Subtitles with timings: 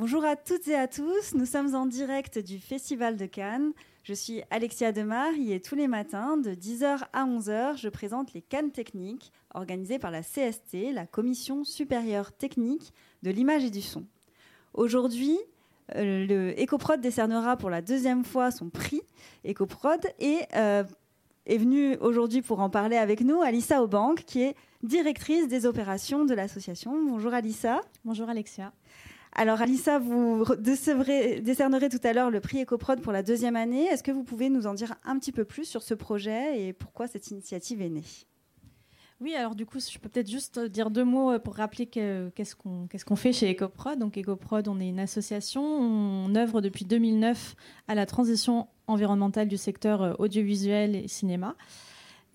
[0.00, 3.74] Bonjour à toutes et à tous, nous sommes en direct du Festival de Cannes.
[4.02, 8.40] Je suis Alexia Demar et tous les matins, de 10h à 11h, je présente les
[8.40, 14.06] Cannes techniques organisées par la CST, la Commission supérieure technique de l'image et du son.
[14.72, 15.38] Aujourd'hui,
[15.96, 19.02] euh, le décernera pour la deuxième fois son prix
[19.46, 20.82] EcoProd et euh,
[21.44, 26.24] est venue aujourd'hui pour en parler avec nous Alissa Aubank, qui est directrice des opérations
[26.24, 26.98] de l'association.
[27.06, 27.82] Bonjour Alissa.
[28.06, 28.72] Bonjour Alexia.
[29.40, 33.86] Alors Alissa, vous décernerez tout à l'heure le prix EcoProd pour la deuxième année.
[33.86, 36.74] Est-ce que vous pouvez nous en dire un petit peu plus sur ce projet et
[36.74, 38.04] pourquoi cette initiative est née?
[39.18, 43.16] Oui, alors du coup, je peux peut-être juste dire deux mots pour rappeler qu'est-ce qu'on
[43.16, 43.98] fait chez EcoProd.
[43.98, 47.56] Donc EcoProd, on est une association, on œuvre depuis 2009
[47.88, 51.56] à la transition environnementale du secteur audiovisuel et cinéma.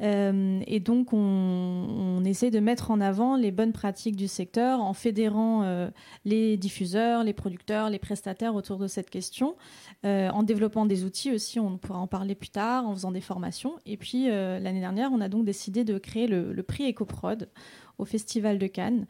[0.01, 4.93] Euh, et donc, on, essaie de mettre en avant les bonnes pratiques du secteur en
[4.93, 5.89] fédérant euh,
[6.25, 9.55] les diffuseurs, les producteurs, les prestataires autour de cette question,
[10.05, 13.21] euh, en développant des outils aussi, on pourra en parler plus tard, en faisant des
[13.21, 13.75] formations.
[13.85, 17.47] Et puis, l'année dernière, on a donc décidé de créer le, le prix EcoProd
[17.97, 19.05] au Festival de Cannes.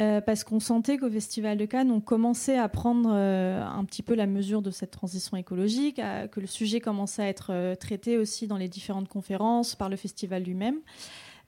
[0.00, 4.04] Euh, parce qu'on sentait qu'au Festival de Cannes, on commençait à prendre euh, un petit
[4.04, 8.16] peu la mesure de cette transition écologique, que le sujet commençait à être euh, traité
[8.16, 10.78] aussi dans les différentes conférences par le festival lui-même.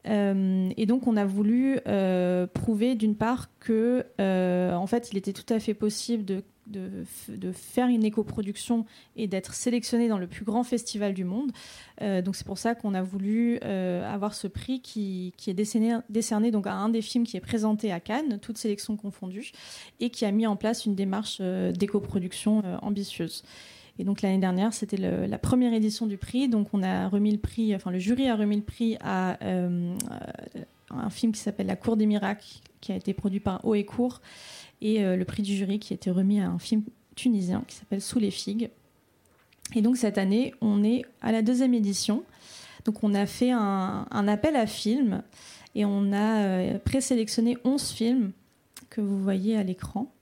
[0.05, 1.79] et donc, on a voulu
[2.55, 7.89] prouver d'une part que, en fait, il était tout à fait possible de de, faire
[7.89, 11.53] une éco-production et d'être sélectionné dans le plus grand festival du monde.
[12.01, 16.51] Euh, donc c'est pour ça qu'on a voulu euh, avoir ce prix qui, est décerné,
[16.51, 19.53] donc à un des films qui est présenté à Cannes, toutes sélections confondues,
[19.99, 23.43] et qui a mis en place une démarche euh, d'éco-production ambitieuse.
[23.99, 26.49] Et donc l'année dernière, c'était la première édition du prix.
[26.49, 29.37] Donc on a remis le prix, enfin le jury a remis le prix à
[30.91, 32.47] un film qui s'appelle La Cour des miracles,
[32.81, 34.21] qui a été produit par Haut et Court
[34.81, 36.83] et euh, le prix du jury qui était remis à un film
[37.15, 38.71] tunisien qui s'appelle Sous les figues.
[39.75, 42.25] Et donc cette année, on est à la deuxième édition.
[42.85, 45.23] Donc on a fait un, appel à films
[45.75, 48.33] et on a euh, présélectionné 11 films
[48.89, 50.13] que vous voyez à l'écran.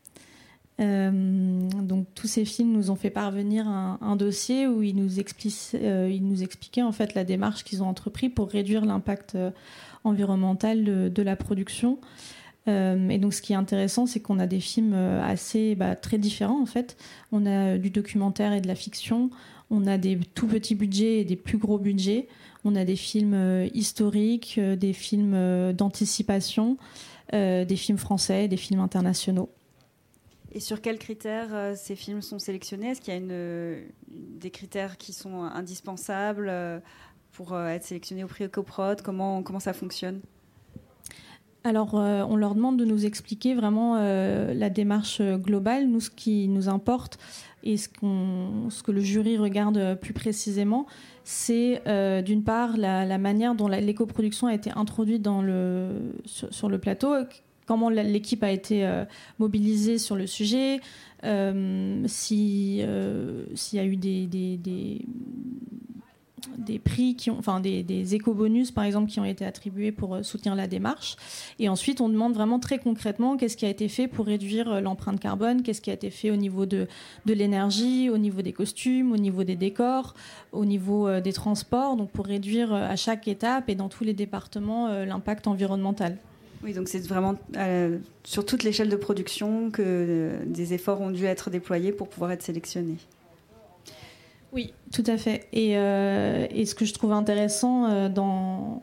[0.80, 6.82] Euh, donc tous ces films nous ont fait parvenir un, dossier où ils nous, expliquaient
[6.82, 9.36] en fait la démarche qu'ils ont entrepris pour réduire l'impact
[10.04, 11.98] environnemental de, la production.
[12.68, 15.96] Euh, et donc, ce qui est intéressant, c'est qu'on a des films euh, assez bah,
[15.96, 16.96] très différents en fait.
[17.32, 19.30] On a du documentaire et de la fiction.
[19.70, 22.28] On a des tout petits budgets et des plus gros budgets.
[22.64, 26.76] On a des films euh, historiques, des films d'anticipation,
[27.32, 29.50] des films français, des films internationaux.
[30.52, 32.88] Et sur quels critères ces films sont sélectionnés?
[32.88, 33.76] Est-ce qu'il y a
[34.08, 36.50] des critères qui sont indispensables
[37.32, 40.22] pour être sélectionnés au prix Coprod comment, comment ça fonctionne?
[41.64, 46.10] Alors, euh, on leur demande de nous expliquer vraiment euh, la démarche globale, nous, ce
[46.10, 47.18] qui nous importe
[47.64, 47.88] et ce,
[48.70, 50.86] ce que le jury regarde plus précisément,
[51.24, 56.78] c'est euh, d'une part la, manière dont l'éco-production a été introduite dans le, sur, le
[56.78, 57.14] plateau,
[57.66, 58.88] comment l'équipe a été
[59.38, 60.80] mobilisée sur le sujet,
[61.22, 65.04] s'il y a eu des, des
[66.78, 70.22] prix qui ont, enfin des, des éco-bonus par exemple qui ont été attribués pour euh,
[70.22, 71.16] soutenir la démarche.
[71.58, 74.80] Et ensuite, on demande vraiment très concrètement qu'est-ce qui a été fait pour réduire euh,
[74.80, 76.86] l'empreinte carbone, qu'est-ce qui a été fait au niveau de,
[77.26, 80.14] de l'énergie, au niveau des costumes, au niveau des décors,
[80.52, 84.14] au niveau euh, des transports, donc pour réduire à chaque étape et dans tous les
[84.14, 86.16] départements l'impact environnemental.
[86.62, 87.36] Oui, donc c'est vraiment
[88.24, 92.42] sur toute l'échelle de production que des efforts ont dû être déployés pour pouvoir être
[92.42, 92.96] sélectionnés.
[94.52, 95.46] Oui, tout à fait.
[95.52, 98.80] Et, euh, et ce que je trouve intéressant euh, dans,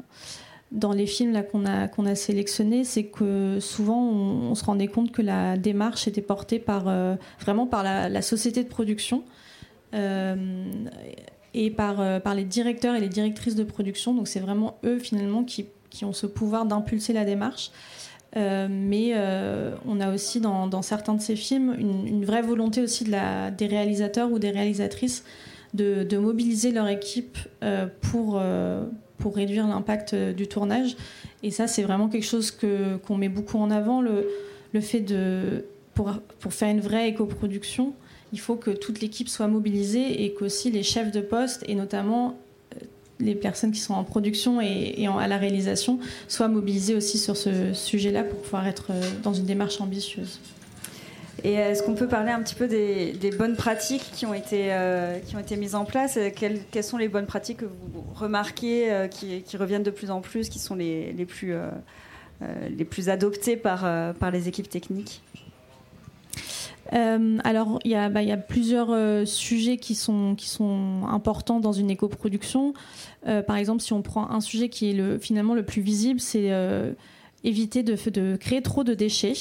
[0.94, 6.08] les films qu'on, a, sélectionnés, c'est que souvent on, se rendait compte que la démarche
[6.08, 9.24] était portée par, euh, vraiment par la, société de production
[9.94, 14.14] et par, les directeurs et les directrices de production.
[14.14, 15.68] Donc c'est vraiment eux finalement qui,
[16.04, 17.72] ont ce pouvoir d'impulser la démarche.
[18.36, 19.16] mais
[19.88, 24.38] on a aussi dans, certains de ces films une, vraie volonté aussi des réalisateurs ou
[24.38, 25.24] des réalisatrices
[25.74, 28.86] de, mobiliser leur équipe euh, pour, euh,
[29.18, 30.96] pour réduire l'impact euh, du tournage.
[31.44, 34.28] Et ça, c'est vraiment quelque chose que, qu'on met beaucoup en avant, le,
[34.74, 37.94] le fait de, pour, pour faire une vraie éco-production,
[38.34, 42.38] il faut que toute l'équipe soit mobilisée et qu'aussi les chefs de poste, et notamment
[43.20, 47.72] les personnes qui sont en production et, à la réalisation, soient mobilisées aussi sur ce
[47.74, 48.92] sujet-là pour pouvoir être
[49.24, 50.40] dans une démarche ambitieuse.
[51.44, 55.36] Est-ce qu'on peut parler un petit peu des, bonnes pratiques qui ont été, euh, qui
[55.36, 59.58] ont été mises en place quelles, sont les bonnes pratiques que vous remarquez, euh, qui,
[59.58, 61.70] reviennent de plus en plus, qui sont les, les plus, euh,
[62.70, 63.82] les plus adoptées par,
[64.16, 65.22] par les équipes techniques?
[66.92, 72.74] Alors, il y, a, bah, plusieurs sujets qui sont, qui sont importants dans une éco-production.
[73.24, 76.52] par exemple, si on prend un sujet qui est le, finalement le plus visible, c'est
[77.44, 79.34] éviter de, de, créer trop de déchets.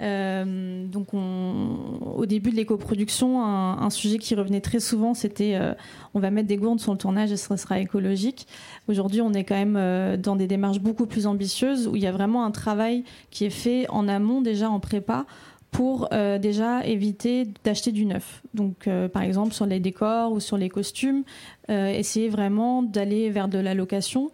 [0.00, 5.74] Euh, donc, au début de l'éco-production, un, sujet qui revenait très souvent, c'était euh,
[6.14, 8.46] on va mettre des gourdes sur le tournage et ce sera écologique.
[8.86, 12.06] Aujourd'hui, on est quand même euh, dans des démarches beaucoup plus ambitieuses où il y
[12.06, 15.26] a vraiment un travail qui est fait en amont, déjà en prépa,
[15.70, 18.40] pour déjà éviter d'acheter du neuf.
[18.54, 21.24] Donc, par exemple, sur les décors ou sur les costumes,
[21.68, 24.30] essayer vraiment d'aller vers de la location.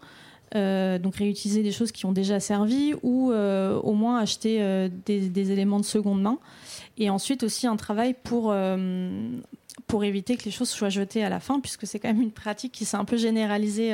[0.55, 4.89] Euh, donc réutiliser des choses qui ont déjà servi ou euh, au moins acheter euh,
[5.05, 6.39] des, éléments de seconde main.
[6.97, 8.55] Et ensuite aussi un travail pour,
[9.89, 12.31] pour éviter que les choses soient jetées à la fin, puisque c'est quand même une
[12.31, 13.93] pratique qui s'est un peu généralisée.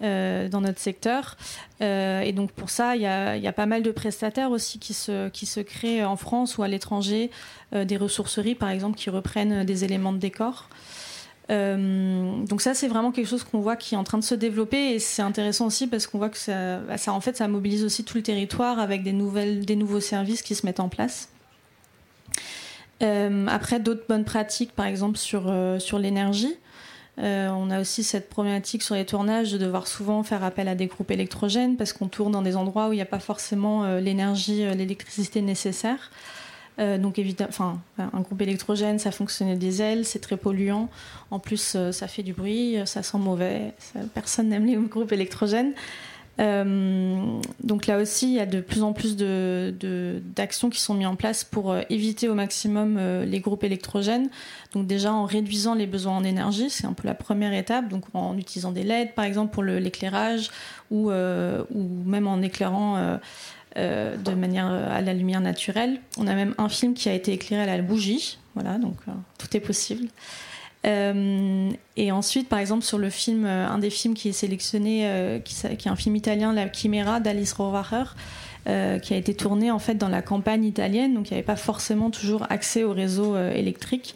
[0.00, 1.36] dans notre secteur.
[1.80, 4.94] et donc pour ça, il y, a, y, a, pas mal de prestataires aussi qui
[4.94, 7.30] se, qui se créent en France ou à l'étranger,
[7.72, 10.68] des ressourceries par exemple qui reprennent des éléments de décor.
[11.50, 14.34] Euh, donc ça, c'est vraiment quelque chose qu'on voit qui est en train de se
[14.34, 17.84] développer et c'est intéressant aussi parce qu'on voit que ça, bah, en fait, ça mobilise
[17.84, 21.28] aussi tout le territoire avec des, nouvelles, des nouveaux services qui se mettent en place.
[23.02, 26.56] Euh, après, d'autres bonnes pratiques, par exemple sur, euh, sur l'énergie.
[27.18, 30.86] on a aussi cette problématique sur les tournages de devoir souvent faire appel à des
[30.86, 34.66] groupes électrogènes parce qu'on tourne dans des endroits où il n'y a pas forcément l'énergie,
[34.74, 36.10] l'électricité nécessaire.
[36.78, 40.88] Euh, donc évidemment, enfin, un groupe électrogène, ça fonctionne au diesel, c'est très polluant.
[41.30, 43.72] En plus, euh, ça fait du bruit, ça sent mauvais.
[44.14, 45.72] personne n'aime les groupes électrogènes.
[46.38, 47.16] Euh,
[47.62, 51.16] donc là aussi, il y a de plus en plus d'actions qui sont mises en
[51.16, 54.28] place pour éviter au maximum les groupes électrogènes.
[54.74, 57.88] Donc déjà en réduisant les besoins en énergie, c'est un peu la première étape.
[57.88, 60.50] Donc en utilisant des LED par exemple pour l'éclairage
[60.90, 63.18] ou même en éclairant
[63.76, 66.00] euh, de manière euh, à la lumière naturelle.
[66.16, 68.38] On a même un film qui a été éclairé à la bougie.
[68.54, 70.08] Voilà, donc euh, tout est possible.
[70.84, 75.88] et ensuite, par exemple, sur le film, un des films qui est sélectionné, qui, est
[75.88, 78.04] un film italien, La Chimera d'Alice Rohrwacher,
[78.64, 81.56] qui a été tourné en fait dans la campagne italienne, donc il n'y avait pas
[81.56, 84.14] forcément toujours accès au réseau électrique.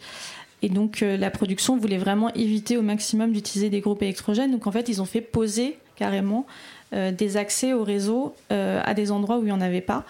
[0.61, 4.51] Et donc la production voulait vraiment éviter au maximum d'utiliser des groupes électrogènes.
[4.51, 6.47] Donc en fait, ils ont fait poser carrément
[6.91, 10.03] des accès au réseau euh, à des endroits où il n'y en avait pas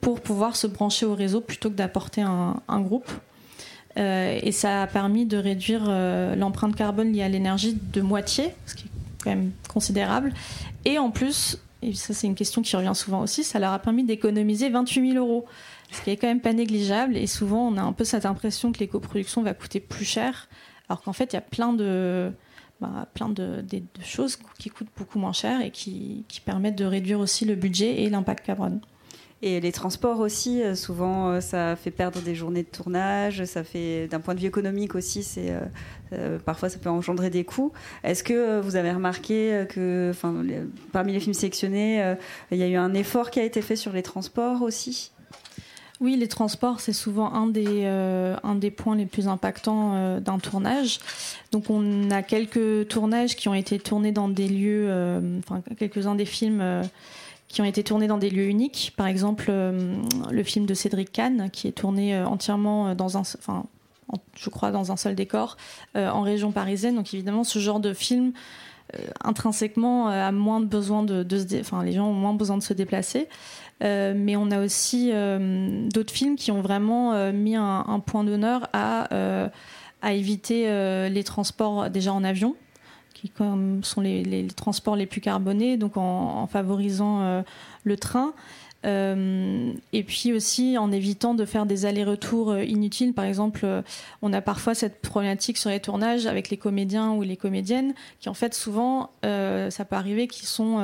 [0.00, 3.10] pour pouvoir se brancher au réseau plutôt que d'apporter un, groupe.
[3.96, 5.90] Euh, et ça a permis de réduire
[6.36, 8.90] l'empreinte carbone liée à l'énergie de moitié, ce qui est
[9.24, 10.32] quand même considérable.
[10.84, 13.78] Et en plus, et ça c'est une question qui revient souvent aussi, ça leur a
[13.80, 15.46] permis d'économiser 28 000 euros,
[15.90, 17.16] ce qui est quand même pas négligeable.
[17.16, 20.48] Et souvent, on a un peu cette impression que l'éco-production va coûter plus cher,
[20.88, 22.30] alors qu'en fait, il y a plein de,
[22.80, 23.64] bah, plein de,
[24.04, 28.08] choses qui coûtent beaucoup moins cher et qui, permettent de réduire aussi le budget et
[28.08, 28.80] l'impact carbone.
[29.40, 33.44] Et les transports aussi, euh, souvent, euh, ça fait perdre des journées de tournage.
[33.44, 35.54] Ça fait, d'un point de vue économique aussi, c'est
[36.12, 37.72] euh, parfois ça peut engendrer des coûts.
[38.02, 40.44] Est-ce que vous avez remarqué que, enfin,
[40.90, 42.16] parmi les films sélectionnés,
[42.50, 45.12] il y a eu un effort qui a été fait sur les transports aussi?
[46.00, 50.20] Oui, les transports, c'est souvent un des, euh, un des points les plus impactants euh,
[50.20, 51.00] d'un tournage.
[51.50, 56.14] Donc on a quelques tournages qui ont été tournés dans des lieux, euh, enfin quelques-uns
[56.14, 56.62] des films
[57.48, 58.92] qui ont été tournés dans des lieux uniques.
[58.96, 63.64] Par exemple, le film de Cédric Kahn, qui est tourné entièrement dans un, enfin,
[64.36, 65.56] je crois, dans un seul décor,
[65.94, 66.94] en région parisienne.
[66.94, 68.32] Donc évidemment, ce genre de film
[69.24, 73.28] intrinsèquement a moins besoin de, se, enfin les gens ont moins besoin de se déplacer.
[73.82, 78.24] Euh, mais on a aussi euh, d'autres films qui ont vraiment euh, mis un, point
[78.24, 79.50] d'honneur à,
[80.10, 80.68] éviter
[81.10, 82.54] les transports déjà en avion,
[83.14, 87.42] qui comme sont les, transports les plus carbonés, donc en favorisant
[87.84, 88.32] le train.
[88.86, 93.12] Euh, et puis aussi en évitant de faire des allers-retours euh, inutiles.
[93.12, 93.82] Par exemple, euh,
[94.22, 98.28] on a parfois cette problématique sur les tournages avec les comédiens ou les comédiennes qui
[98.28, 100.78] en fait souvent, ça peut arriver qu'ils sont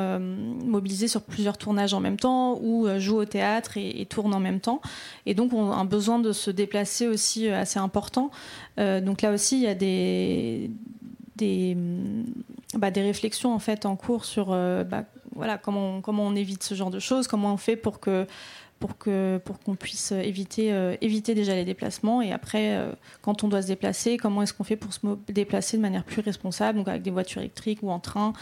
[0.65, 4.61] mobilisés sur plusieurs tournages en même temps ou jouent au théâtre et, tournent en même
[4.61, 4.81] temps.
[5.27, 8.31] Et donc ont un besoin de se déplacer aussi assez important.
[8.77, 10.71] donc là aussi, il y a des
[11.37, 11.77] des,
[12.75, 16.75] bah, réflexions en fait en cours sur bah, voilà, comment on, comment on évite ce
[16.75, 18.27] genre de choses, comment on fait pour qu'on
[19.77, 24.17] puisse éviter euh, éviter déjà les déplacements et après euh, quand on doit se déplacer
[24.17, 27.41] comment est-ce qu'on fait pour se déplacer de manière plus responsable donc avec des voitures
[27.41, 28.33] électriques ou en train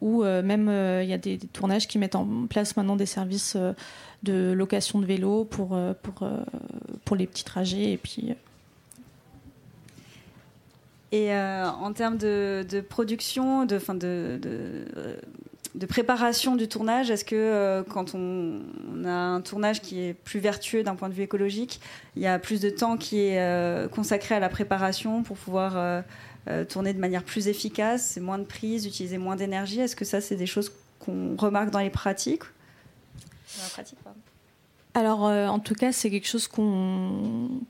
[0.00, 0.68] ou euh, même
[1.02, 3.56] il y a des, tournages qui mettent en place maintenant des services
[4.22, 5.76] de location de vélo pour
[7.16, 7.98] les petits trajets
[11.12, 14.40] et en termes de, production, de, fin de
[15.86, 18.60] préparation du tournage Est-ce que quand on,
[19.04, 21.80] a un tournage qui est plus vertueux d'un point de vue écologique,
[22.16, 26.02] il y a plus de temps qui est consacré à la préparation pour pouvoir
[26.68, 29.80] tourner de manière plus efficace, moins de prise, utiliser moins d'énergie?
[29.80, 32.42] Est-ce que ça, c'est des choses qu'on remarque dans les pratiques?
[33.56, 34.20] Dans la pratique, pardon.
[34.94, 37.60] Alors, en tout cas, c'est quelque chose qu'on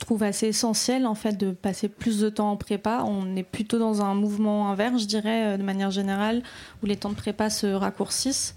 [0.00, 3.04] trouve assez essentiel en fait de passer plus de temps en prépa.
[3.06, 6.42] On est plutôt dans un mouvement inverse, je dirais, euh, de manière générale,
[6.82, 8.54] où les temps de prépa se raccourcissent.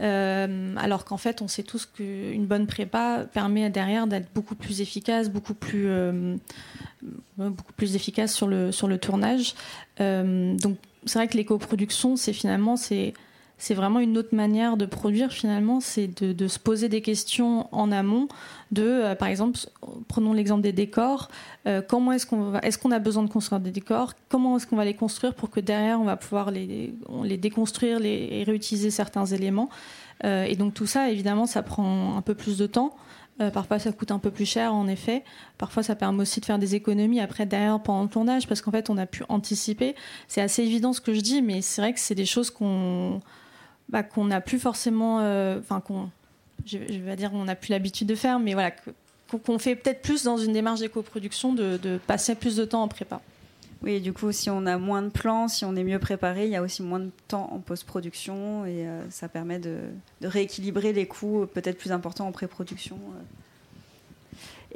[0.00, 4.80] Euh, alors qu'en fait, on sait tous qu'une bonne prépa permet derrière d'être beaucoup plus
[4.80, 6.36] efficace, beaucoup plus, euh,
[7.36, 9.54] beaucoup plus efficace sur le, sur le tournage.
[9.98, 13.14] donc, c'est vrai que l'éco-production, c'est finalement c'est
[13.58, 17.90] c'est vraiment une autre manière de produire finalement, c'est de, se poser des questions en
[17.90, 18.28] amont
[18.70, 19.58] de, euh, par exemple,
[20.06, 21.28] prenons l'exemple des décors,
[21.66, 24.76] euh, comment est-ce qu'on est-ce qu'on a besoin de construire des décors, comment est-ce qu'on
[24.76, 26.94] va les construire pour que derrière on va pouvoir les,
[27.36, 29.68] déconstruire et réutiliser certains éléments.
[30.24, 32.94] Euh, et donc tout ça, évidemment, ça prend un peu plus de temps.
[33.52, 35.22] parfois, ça coûte un peu plus cher, en effet.
[35.58, 38.72] Parfois, ça permet aussi de faire des économies après, derrière, pendant le tournage, parce qu'en
[38.72, 39.94] fait, on a pu anticiper.
[40.26, 43.20] C'est assez évident ce que je dis, mais c'est vrai que c'est des choses qu'on
[43.88, 46.10] bah, qu'on n'a plus forcément, euh, enfin qu'on,
[46.66, 48.72] je, vais dire, on n'a plus l'habitude de faire, mais voilà,
[49.44, 53.20] qu'on fait peut-être plus dans une démarche d'éco-production de, passer plus de temps en prépa.
[53.80, 56.50] Oui, du coup, si on a moins de plans, si on est mieux préparé, il
[56.50, 59.78] y a aussi moins de temps en post-production et euh, ça permet de,
[60.20, 62.96] rééquilibrer les coûts peut-être plus importants en pré-production.
[62.96, 63.22] Euh.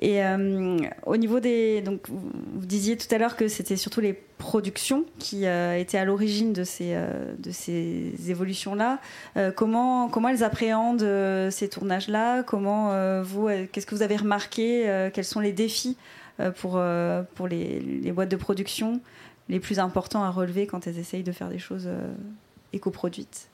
[0.00, 1.82] Et euh, au niveau des.
[1.82, 6.04] Donc, vous disiez tout à l'heure que c'était surtout les productions qui euh, étaient à
[6.04, 9.00] l'origine de ces, euh, ces évolutions-là.
[9.54, 11.06] comment, comment elles appréhendent
[11.50, 12.42] ces tournages-là?
[12.42, 13.49] Comment vous.
[13.70, 15.96] Qu'est-ce que vous avez remarqué Quels sont les défis
[16.56, 16.82] pour,
[17.34, 19.00] pour les, les, boîtes de production
[19.49, 21.88] les plus importants à relever quand elles essayent de faire des choses
[22.72, 23.49] éco-produites?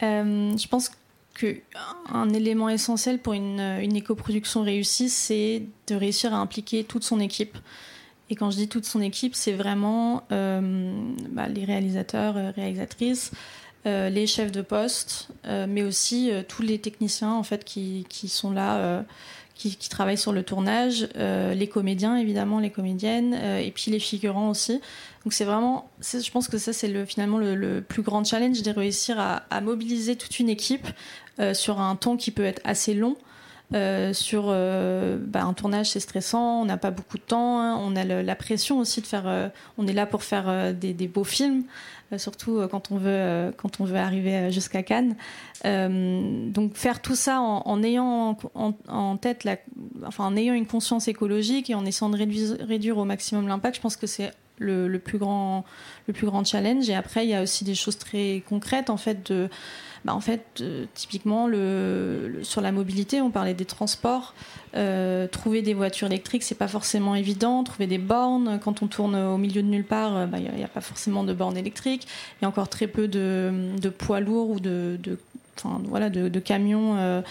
[0.00, 0.96] Je pense que
[1.38, 7.20] qu'un élément essentiel pour une, une éco-production réussie, c'est de réussir à impliquer toute son
[7.20, 7.56] équipe.
[8.28, 10.92] Et quand je dis toute son équipe, c'est vraiment euh,
[11.30, 13.30] bah, les réalisateurs, euh, réalisatrices,
[13.86, 18.50] euh, les chefs de poste, mais aussi tous les techniciens en fait qui, qui sont
[18.50, 19.04] là,
[19.54, 24.80] qui, travaillent sur le tournage, les comédiens évidemment, les comédiennes, et puis les figurants aussi.
[25.26, 28.70] Donc c'est vraiment, je pense que ça c'est le, finalement le, plus grand challenge de
[28.70, 30.86] réussir à, mobiliser toute une équipe
[31.40, 33.16] euh, sur un temps qui peut être assez long.
[33.74, 37.76] Euh, sur euh, bah, un tournage, c'est stressant, on n'a pas beaucoup de temps, hein.
[37.76, 39.50] on a la pression aussi de faire.
[39.78, 41.64] on est là pour faire des, beaux films,
[42.18, 45.16] surtout quand on veut quand on veut arriver jusqu'à Cannes.
[45.64, 49.48] donc faire tout ça en, ayant en, tête,
[50.06, 53.80] enfin en ayant une conscience écologique et en essayant de réduire au maximum l'impact, je
[53.80, 55.64] pense que c'est le, plus grand
[56.44, 56.88] challenge.
[56.88, 59.32] Et après, il y a aussi des choses très concrètes en fait
[60.06, 60.16] bah,
[60.60, 61.48] euh, typiquement,
[62.42, 64.34] sur la mobilité, on parlait des transports.
[64.76, 67.64] Euh, trouver des voitures électriques, c'est pas forcément évident.
[67.64, 70.64] Trouver des bornes, quand on tourne au milieu de nulle part, il euh, n'y bah,
[70.64, 72.06] a, pas forcément de bornes électriques.
[72.38, 74.96] Il y a encore très peu de, poids lourds ou de,
[75.84, 77.22] voilà, de, camions.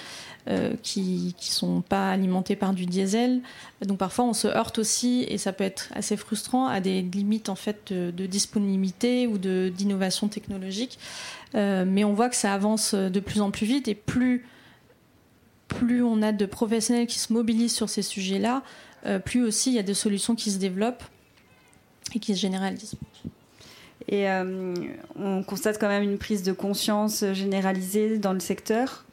[0.84, 3.42] qui qui sont pas alimentés par du diesel.
[3.84, 7.50] Donc parfois on se heurte aussi et ça peut être assez frustrant à des limites
[7.50, 11.00] en fait de, disponibilité ou d'innovation technologique.
[11.56, 14.44] Euh, mais on voit que ça avance de plus en plus vite et plus,
[16.04, 18.62] on a de professionnels qui se mobilisent sur ces sujets-là,
[19.06, 21.04] euh, plus aussi il y a des solutions qui se développent
[22.14, 22.96] et qui se généralisent.
[24.08, 24.74] Et euh,
[25.20, 29.04] on constate quand même une prise de conscience généralisée dans le secteur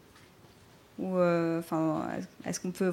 [0.99, 1.17] ou
[1.59, 2.07] enfin,
[2.47, 2.93] est-ce qu'on peut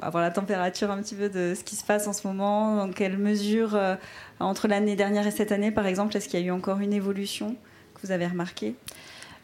[0.00, 2.76] avoir la température un petit peu de ce qui se passe en ce moment?
[2.76, 3.78] Dans quelle mesure,
[4.38, 6.94] entre l'année dernière et cette année, par exemple, est-ce qu'il y a eu encore une
[6.94, 7.56] évolution
[8.02, 8.74] vous avez remarqué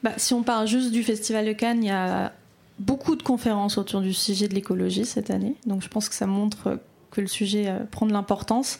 [0.02, 2.32] bah, Si on parle juste du Festival de Cannes, il y a
[2.78, 5.54] beaucoup de conférences autour du sujet de l'écologie cette année.
[5.66, 6.78] Donc je pense que ça montre
[7.10, 8.78] que le sujet euh, prend de l'importance.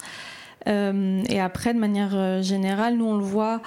[0.67, 3.61] Euh, et après, de manière euh, générale, nous on le voit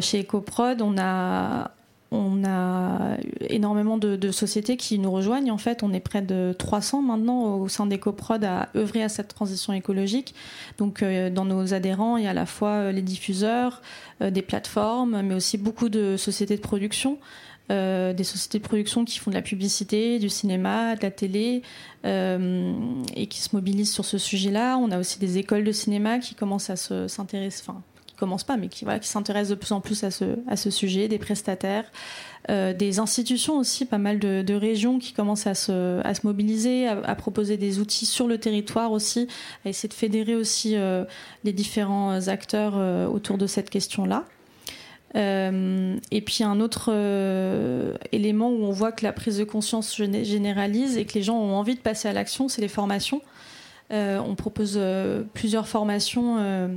[0.00, 1.72] chez EcoProd, on a,
[2.12, 3.16] on a
[3.48, 5.50] énormément de, sociétés qui nous rejoignent.
[5.50, 9.28] En fait, on est près de 300 maintenant au sein d'EcoProd à œuvrer à cette
[9.28, 10.34] transition écologique.
[10.78, 13.82] Donc, euh, dans nos adhérents, il y a à la fois euh, les diffuseurs,
[14.22, 17.18] euh, des plateformes, mais aussi beaucoup de sociétés de production.
[17.68, 21.62] Des sociétés de production qui font de la publicité, du cinéma, de la télé,
[22.04, 24.76] et qui se mobilisent sur ce sujet-là.
[24.78, 27.82] On a aussi des écoles de cinéma qui commencent à s'intéresser, enfin,
[28.16, 30.70] commencent pas, mais qui, voilà, qui s'intéressent de plus en plus à ce, à ce
[30.70, 31.84] sujet, des prestataires,
[32.50, 36.88] euh, des institutions aussi, pas mal de, régions qui commencent à se, à se mobiliser,
[36.88, 39.28] à, proposer des outils sur le territoire aussi,
[39.64, 41.04] à essayer de fédérer aussi euh,
[41.44, 44.24] les différents acteurs euh, autour de cette question-là.
[45.14, 46.92] Et puis un autre
[48.12, 51.54] élément où on voit que la prise de conscience généralise et que les gens ont
[51.54, 53.22] envie de passer à l'action, c'est les formations.
[53.92, 56.68] Euh, on propose euh, plusieurs formations euh,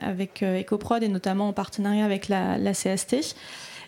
[0.00, 3.36] avec EcoProd et notamment en partenariat avec la, CST.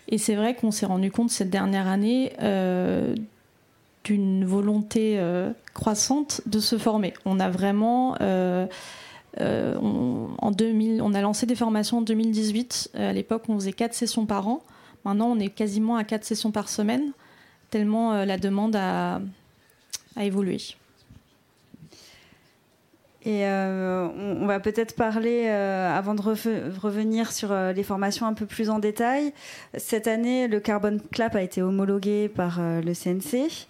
[0.09, 2.33] Et c'est vrai qu'on s'est rendu compte cette dernière année
[4.03, 5.19] d'une volonté
[5.73, 7.13] croissante de se former.
[7.25, 8.15] On a vraiment
[9.39, 12.91] 2000, on a lancé des formations en 2018.
[12.95, 14.61] À l'époque, on faisait quatre sessions par an.
[15.05, 17.11] Maintenant, on est quasiment à quatre sessions par semaine,
[17.69, 19.19] tellement la demande a
[20.19, 20.57] évolué.
[23.27, 28.33] Et euh, on, va peut-être parler, euh, avant de revenir sur euh, les formations un
[28.33, 29.33] peu plus en détail.
[29.75, 33.67] Cette année, le Carbon Clap a été homologué par le CNC.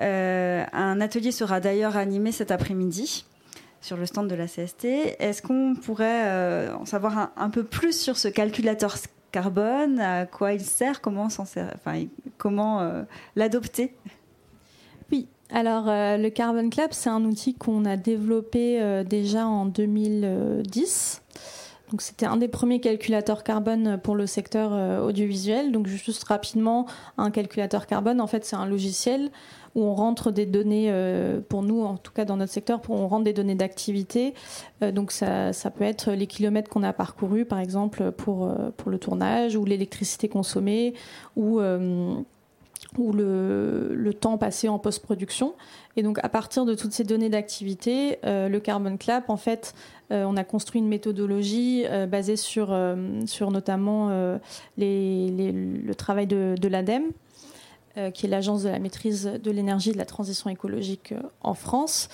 [0.00, 3.24] un atelier sera d'ailleurs animé cet après-midi
[3.86, 4.84] sur le stand de la CST.
[5.18, 8.96] Est-ce qu'on pourrait en savoir un, peu plus sur ce calculateur
[9.32, 11.28] carbone, à quoi il sert, comment,
[12.38, 13.04] comment
[13.36, 13.94] l'adopter?
[15.50, 21.22] Alors, euh, le Carbon Club, c'est un outil qu'on a développé euh, déjà en 2010.
[21.92, 25.70] Donc, c'était un des premiers calculateurs carbone pour le secteur euh, audiovisuel.
[25.70, 29.30] Donc, juste rapidement, un calculateur carbone, en fait, c'est un logiciel
[29.76, 30.92] où on rentre des données,
[31.48, 34.34] pour nous, en tout cas dans notre secteur, on rentre des données d'activité.
[34.80, 38.98] donc, ça, ça, peut être les kilomètres qu'on a parcourus, par exemple, pour, pour le
[38.98, 40.94] tournage, ou l'électricité consommée,
[41.36, 41.60] ou
[42.98, 45.54] ou le, temps passé en post-production.
[45.96, 49.74] Et donc, à partir de toutes ces données d'activité, euh, le Carbon Clap, en fait,
[50.12, 52.76] euh, on a construit une méthodologie euh, basée sur,
[53.26, 54.10] sur notamment
[54.78, 57.10] le travail de, de l'ADEME,
[58.12, 62.08] qui est l'Agence de la maîtrise de l'énergie et de la transition écologique en France.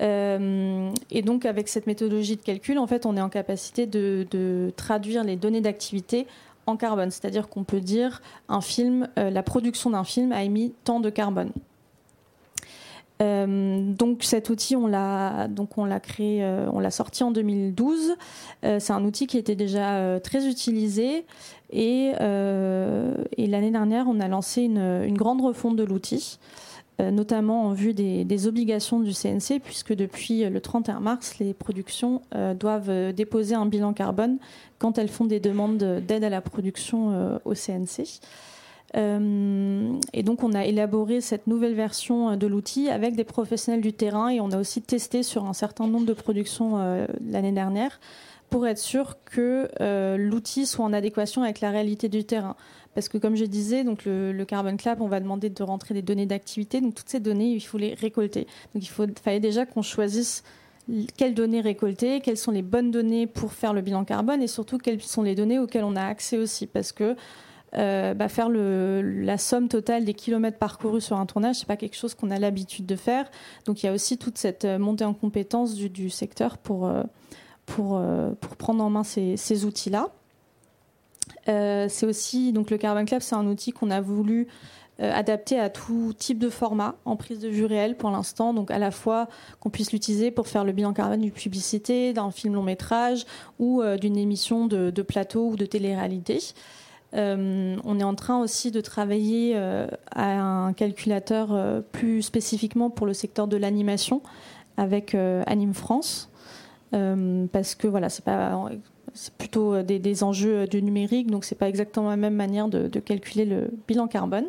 [0.00, 5.24] et donc, avec cette méthodologie de calcul, en fait, on est en capacité de, traduire
[5.24, 6.26] les données d'activité
[6.66, 7.10] en carbone.
[7.10, 8.60] C'est-à-dire qu'on peut dire un
[9.18, 11.50] euh, la production d'un film a émis tant de carbone.
[13.20, 17.30] Euh, donc cet outil, on l'a donc on l'a créé, euh, on l'a sorti en
[17.32, 18.14] 2012.
[18.62, 21.24] c'est un outil qui était déjà très utilisé
[21.70, 26.38] et, et l'année dernière, on a lancé une, une grande refonte de l'outil.
[27.00, 32.22] Euh, notamment en vue des, obligations du CNC, puisque depuis le 31 mars, les productions
[32.34, 34.38] euh, doivent déposer un bilan carbone
[34.78, 38.20] quand elles font des demandes d'aide à la production euh, au CNC.
[38.94, 44.28] Et donc, on a élaboré cette nouvelle version de l'outil avec des professionnels du terrain
[44.28, 48.00] et on a aussi testé sur un certain nombre de productions l'année dernière
[48.48, 49.68] pour être sûr que
[50.16, 52.56] l'outil soit en adéquation avec la réalité du terrain.
[52.98, 56.02] Parce que comme je disais, donc le, Carbon Clap, on va demander de rentrer des
[56.02, 56.80] données d'activité.
[56.80, 58.48] Donc toutes ces données, il faut les récolter.
[58.74, 60.42] Donc il faut, fallait déjà qu'on choisisse
[61.16, 64.78] quelles données récolter, quelles sont les bonnes données pour faire le bilan carbone et surtout
[64.78, 66.66] quelles sont les données auxquelles on a accès aussi.
[66.66, 67.14] Parce que
[67.76, 71.96] euh, bah, faire la somme totale des kilomètres parcourus sur un tournage, c'est pas quelque
[71.96, 73.30] chose qu'on a l'habitude de faire.
[73.66, 77.02] Donc il y a aussi toute cette euh, montée en compétence du, secteur pour, euh,
[77.66, 78.00] pour,
[78.40, 80.08] pour prendre en main ces, outils-là.
[81.46, 84.48] C'est aussi donc le Carbon Club, c'est un outil qu'on a voulu
[85.00, 88.52] euh, adapter à tout type de format en prise de vue réelle pour l'instant.
[88.52, 89.28] Donc à la fois
[89.60, 93.24] qu'on puisse l'utiliser pour faire le bilan carbone d'une publicité, d'un film long métrage
[93.58, 96.40] ou d'une émission de, plateau ou de télé-réalité.
[97.12, 103.48] On est en train aussi de travailler à un calculateur plus spécifiquement pour le secteur
[103.48, 104.22] de l'animation
[104.76, 106.30] avec Anime France.
[106.92, 108.08] parce que voilà,
[109.14, 112.68] c'est plutôt euh, des, enjeux euh, du numérique, donc c'est pas exactement la même manière
[112.68, 114.46] de, calculer le bilan carbone.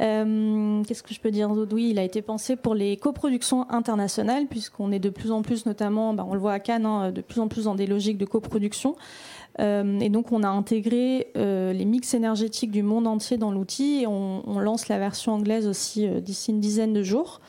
[0.00, 1.74] Euh, qu'est-ce que je peux dire d'autre?
[1.74, 5.66] Oui, il a été pensé pour les coproductions internationales, puisqu'on est de plus en plus,
[5.66, 8.18] notamment, bah, on le voit à Cannes, hein, de plus en plus dans des logiques
[8.18, 8.94] de coproduction.
[9.58, 14.58] Et donc, on a intégré les mix énergétiques du monde entier dans l'outil et on,
[14.60, 17.40] lance la version anglaise aussi d'ici une dizaine de jours.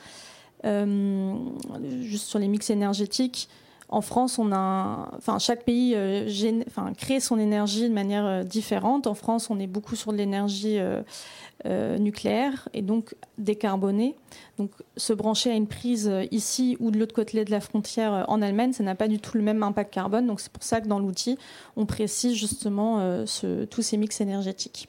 [0.63, 3.47] juste sur les mix énergétiques,
[3.91, 4.39] en France,
[5.39, 6.29] chaque pays euh,
[6.97, 9.07] crée son énergie de manière euh, différente.
[9.07, 10.77] En France, on est beaucoup sur de l'énergie
[11.65, 14.15] euh, nucléaire et donc décarbonée.
[14.59, 18.43] Donc, se brancher à une prise ici ou de l'autre côté de la frontière en
[18.43, 20.27] Allemagne, ça n'a pas du tout le même impact carbone.
[20.27, 21.39] Donc, c'est pour ça que dans l'outil,
[21.75, 23.25] on précise justement
[23.69, 24.87] tous ces mix énergétiques.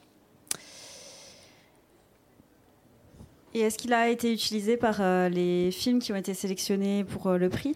[3.53, 7.49] Et est-ce qu'il a été utilisé par les films qui ont été sélectionnés pour le
[7.49, 7.75] prix?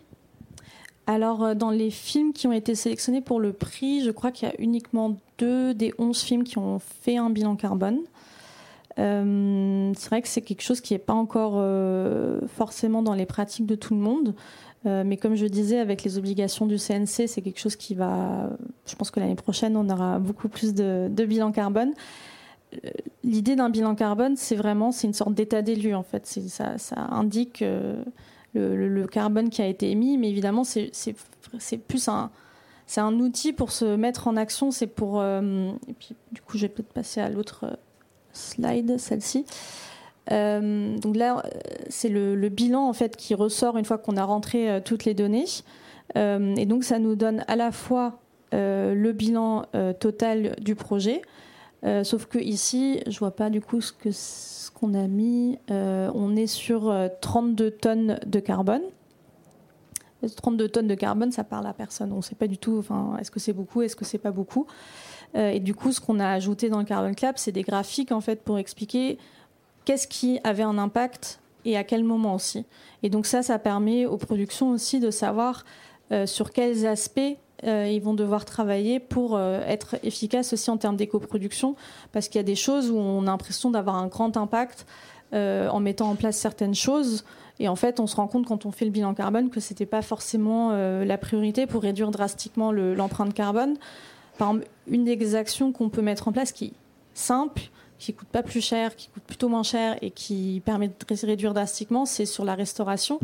[1.08, 4.52] Alors, dans les films qui ont été sélectionnés pour le prix, je crois qu'il y
[4.52, 8.00] a uniquement deux des onze films qui ont fait un bilan carbone.
[8.98, 11.64] c'est vrai que c'est quelque chose qui n'est pas encore
[12.48, 14.34] forcément dans les pratiques de tout le monde.
[14.86, 18.50] mais comme je disais, avec les obligations du CNC, c'est quelque chose qui va.
[18.88, 21.94] Je pense que l'année prochaine, on aura beaucoup plus de, bilan carbone
[23.24, 26.26] l'idée d'un bilan carbone, c'est vraiment une sorte d'état des en fait.
[26.26, 26.76] Ça,
[27.10, 27.64] indique
[28.56, 30.92] euh, le, carbone qui a été émis, mais évidemment c'est
[31.88, 32.32] plus un
[32.98, 34.72] un outil pour se mettre en action.
[34.72, 37.78] C'est pour euh, et puis du coup je vais peut-être passer à l'autre
[38.34, 39.46] slide, celle-ci.
[40.32, 41.44] Euh, donc là
[41.90, 45.14] c'est le, le, bilan en fait qui ressort une fois qu'on a rentré toutes les
[45.14, 45.46] données.
[46.16, 48.20] et donc ça nous donne à la fois
[48.52, 49.66] le bilan
[50.00, 51.22] total du projet,
[51.86, 55.60] euh, sauf que ici, je vois pas du coup ce qu'on a mis.
[55.70, 58.82] Euh, on est sur 32 euh, tonnes de carbone.
[60.36, 62.12] 32 tonnes de carbone, ça parle à personne.
[62.12, 62.78] On ne sait pas du tout.
[62.80, 64.66] Enfin, est-ce que c'est beaucoup, est-ce que c'est pas beaucoup
[65.36, 68.22] Et du coup, ce qu'on a ajouté dans le Carbon Clap, c'est des graphiques en
[68.22, 69.20] fait pour expliquer
[69.84, 72.66] qu'est-ce qui avait un impact et à quel moment aussi.
[73.04, 75.64] Et donc ça, ça permet aux productions aussi de savoir
[76.26, 80.96] sur quels aspects euh, ils vont devoir travailler pour euh, être efficaces aussi en termes
[80.96, 81.76] d'éco-production,
[82.12, 84.86] parce qu'il y a des choses où on a l'impression d'avoir un grand impact
[85.34, 87.26] euh, en mettant en place certaines choses.
[87.60, 89.74] Et en fait, on se rend compte quand on fait le bilan carbone que ce
[89.74, 93.78] n'était pas forcément la priorité pour réduire drastiquement l'empreinte carbone.
[94.38, 96.74] Par exemple, une des actions qu'on peut mettre en place qui est
[97.14, 101.26] simple, qui coûte pas plus cher, qui coûte plutôt moins cher et qui permet de
[101.26, 103.22] réduire drastiquement, c'est sur la restauration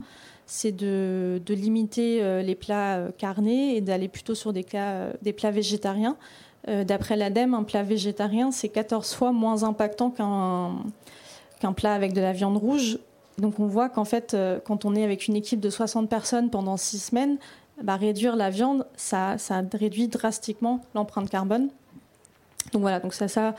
[0.54, 5.32] c'est de, limiter euh, les plats euh, carnés et d'aller plutôt sur des, euh, des
[5.32, 6.18] plats végétariens.
[6.68, 12.34] D'après l'ADEME, un plat végétarien, c'est 14 fois moins impactant qu'un plat avec de la
[12.34, 13.00] viande rouge.
[13.40, 16.78] Donc on voit qu'en fait, quand on est avec une équipe de 60 personnes pendant
[16.78, 17.38] 6 semaines,
[17.82, 19.38] bah, réduire la viande, ça,
[19.74, 21.70] réduit drastiquement l'empreinte carbone.
[22.74, 23.56] Donc voilà, donc ça, ça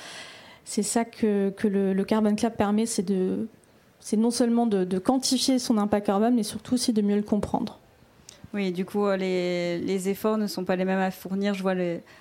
[0.65, 3.49] c'est ça que, le, le Carbon Club permet, c'est de
[4.03, 7.79] c'est non seulement de, quantifier son impact carbone, mais surtout aussi de mieux le comprendre.
[8.53, 11.55] Oui, du coup, euh, les, efforts ne sont pas les mêmes à fournir.
[11.55, 11.75] Je vois,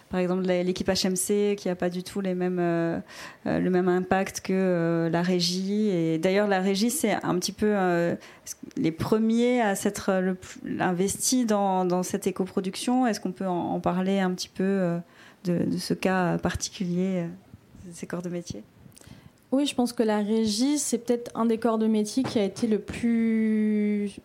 [0.10, 3.00] par exemple, l'équipe HMC qui n'a pas du tout les mêmes, euh,
[3.48, 5.90] euh, le même impact que la régie.
[5.90, 7.76] Et d'ailleurs, la régie, c'est un petit peu
[8.78, 10.12] les premiers à s'être
[10.80, 13.08] investis dans, cette éco-production.
[13.08, 15.00] Est-ce qu'on peut en, parler un petit peu
[15.44, 17.26] de, de, ce cas particulier
[17.86, 18.64] de ces corps de métier?
[19.52, 22.44] Oui, je pense que la régie, c'est peut-être un des corps de métier qui a
[22.44, 24.20] été le plus,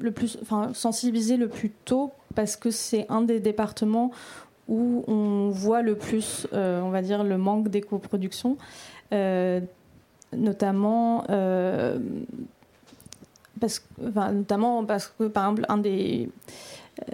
[0.00, 4.10] le plus, enfin, sensibilisé le plus tôt parce que c'est un des départements
[4.68, 8.56] où on voit le plus, euh, on va dire, le manque d'éco-production,
[9.12, 9.60] euh,
[10.32, 11.24] notamment.
[11.30, 11.98] Euh,
[13.62, 16.28] enfin, notamment parce que, par exemple, un des,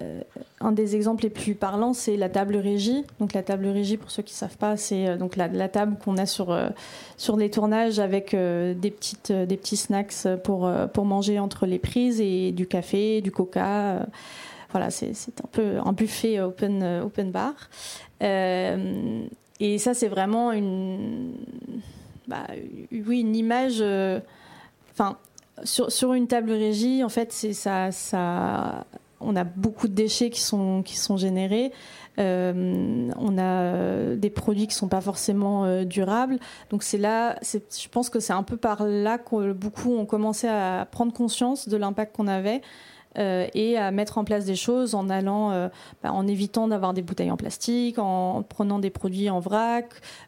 [0.00, 0.20] euh,
[0.60, 3.04] un des exemples les plus parlants, c'est la table régie.
[3.18, 5.96] Donc la table régie, pour ceux qui ne savent pas, c'est euh, donc la, table
[6.02, 6.68] qu'on a sur, euh,
[7.16, 10.14] sur les tournages avec des, petites, des petits snacks
[10.44, 14.06] pour, pour manger entre les prises et du café, du coca.
[14.70, 17.54] voilà, c'est un peu un buffet open, open bar.
[18.20, 21.32] et ça, c'est vraiment une,
[22.28, 22.46] bah,
[22.92, 23.82] oui, une image.
[24.92, 25.16] Enfin,
[25.64, 28.86] sur, sur, une table régie, en fait, ça, ça
[29.22, 31.72] on a beaucoup de déchets qui sont, qui sont générés.
[32.18, 36.38] Euh, on a des produits qui sont pas forcément euh, durables.
[36.70, 40.46] Donc c'est là, je pense que c'est un peu par là que beaucoup ont commencé
[40.46, 42.60] à prendre conscience de l'impact qu'on avait
[43.18, 45.68] euh, et à mettre en place des choses en allant, euh,
[46.02, 49.86] bah, en évitant d'avoir des bouteilles en plastique, en prenant des produits en vrac,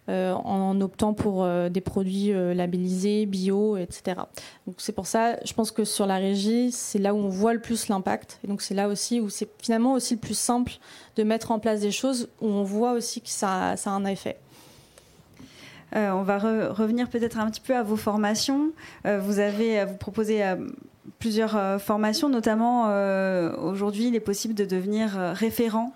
[0.09, 4.23] euh, en optant pour des produits labellisés, bio, etc.
[4.67, 7.55] Donc c'est pour ça, je pense que sur la régie, c'est là où on voit
[7.55, 8.39] le plus l'impact.
[8.45, 10.73] Et donc c'est là aussi où c'est finalement aussi le plus simple
[11.17, 14.37] de mettre en place des choses où on voit aussi que ça, a un effet.
[15.95, 18.71] on va revenir peut-être un petit peu à vos formations.
[19.05, 20.43] vous avez, vous proposez
[21.19, 25.93] plusieurs euh, formations, notamment euh, aujourd'hui, il est possible de devenir euh, référent.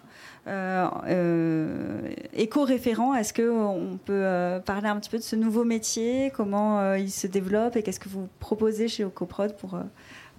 [2.34, 4.24] éco-référent, est-ce qu'on peut
[4.64, 7.76] parler un petit peu de ce nouveau métier, comment il se développe?
[7.76, 9.78] Et qu'est-ce que vous proposez chez Ocoprod pour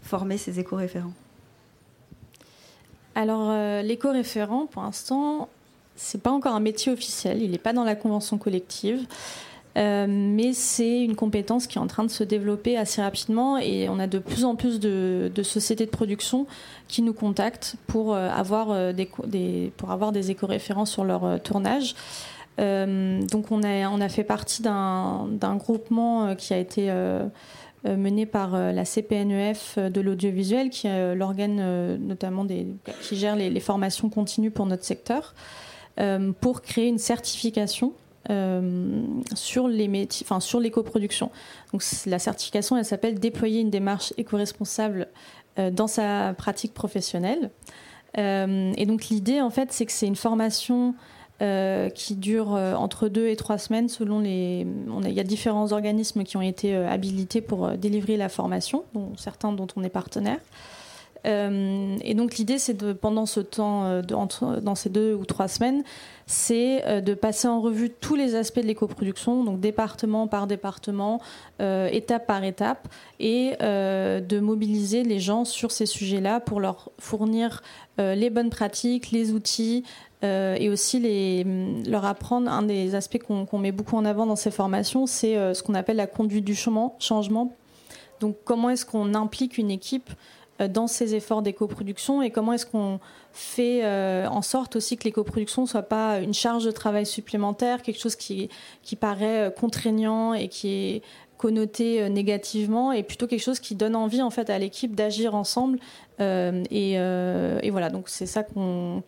[0.02, 1.14] former ces éco-référents?
[3.14, 3.54] Alors,
[3.84, 5.48] l'éco-référent, pour l'instant,
[5.96, 9.06] c'est pas encore un métier officiel, il n'est pas dans la convention collective.
[9.78, 13.88] Euh, mais c'est une compétence qui est en train de se développer assez rapidement et
[13.88, 16.48] on a de plus en plus de, sociétés de production
[16.88, 21.96] qui nous contactent pour euh, avoir euh, des, pour avoir des éco-référents sur leur tournage.
[22.58, 26.92] donc on a, on a fait partie d'un groupement qui a été
[27.86, 32.68] menée par la CPNEF de l'audiovisuel, qui est l'organe notamment des,
[33.02, 35.34] qui gère les, formations continues pour notre secteur,
[36.42, 37.94] pour créer une certification
[39.36, 41.32] sur les métiers, sur l'éco-production.
[41.74, 45.08] Donc la certification, elle s'appelle déployer une démarche éco-responsable
[45.58, 47.50] dans sa pratique professionnelle.
[48.16, 50.96] et donc l'idée, en fait, c'est que c'est une formation
[51.42, 54.68] euh, qui dure euh, entre deux et trois semaines selon les.
[55.06, 59.14] il y a différents organismes qui ont été euh, habilités pour délivrer la formation, dont
[59.16, 60.40] certains dont on est partenaire.
[61.26, 65.84] Et donc l'idée, c'est pendant ce temps, dans ces deux ou trois semaines,
[66.26, 71.20] c'est de passer en revue tous les aspects de l'éco-production, donc département par département,
[71.60, 72.88] étape par étape,
[73.20, 77.62] et de mobiliser les gens sur ces sujets-là pour leur fournir
[77.98, 79.84] les bonnes pratiques, les outils,
[80.22, 81.46] euh, et aussi les,
[81.88, 85.54] leur apprendre un des aspects qu'on met beaucoup en avant dans ces formations, c'est euh,
[85.54, 87.56] ce qu'on appelle la conduite du changement.
[88.20, 90.14] Donc comment est-ce qu'on implique une équipe euh,
[90.68, 93.00] dans ces efforts d'éco-production et comment est-ce qu'on
[93.32, 93.86] fait
[94.28, 98.16] en sorte aussi que l'éco-production ne soit pas une charge de travail supplémentaire, quelque chose
[98.16, 98.50] qui,
[98.82, 101.02] qui paraît contraignant et qui est
[101.38, 105.80] connoté négativement et plutôt quelque chose qui donne envie en fait à l'équipe d'agir ensemble
[106.20, 109.04] euh, euh, et, voilà, donc c'est ça qu'on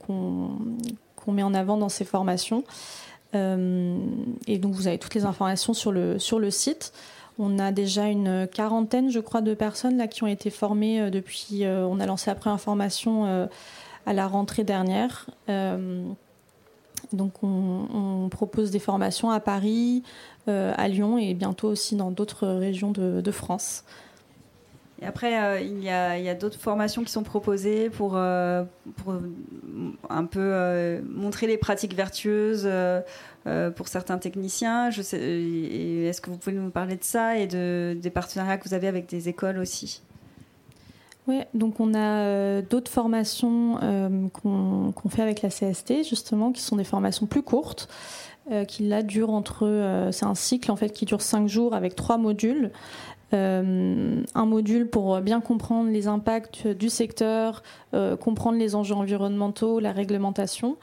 [1.27, 2.63] met en avant dans ces formations.
[3.33, 3.97] Euh,
[4.47, 6.93] et donc vous avez toutes les informations sur le, sur le site.
[7.39, 11.63] On a déjà une quarantaine, je crois, de personnes qui ont été formées depuis.
[11.65, 13.47] on a lancé après information
[14.05, 15.29] à la rentrée dernière.
[17.13, 20.03] donc on, propose des formations à Paris,
[20.47, 23.85] à Lyon et bientôt aussi dans d'autres régions de France.
[25.01, 28.63] Et après, euh, il y a, d'autres formations qui sont proposées pour, euh,
[30.09, 32.69] un peu euh, montrer les pratiques vertueuses
[33.75, 34.89] pour certains techniciens.
[34.89, 38.87] Est-ce que vous pouvez nous parler de ça et de, des partenariats que vous avez
[38.87, 40.03] avec des écoles aussi?
[41.27, 43.79] Oui, donc on a d'autres formations
[44.33, 47.89] qu'on fait avec la CST, justement, qui sont des formations plus courtes,
[48.67, 50.09] qui là durent entre.
[50.11, 52.71] c'est un cycle en fait qui dure cinq jours avec trois modules.
[53.33, 57.63] Euh, un module pour bien comprendre les impacts du secteur,
[57.93, 60.77] euh, comprendre les enjeux environnementaux, la réglementation.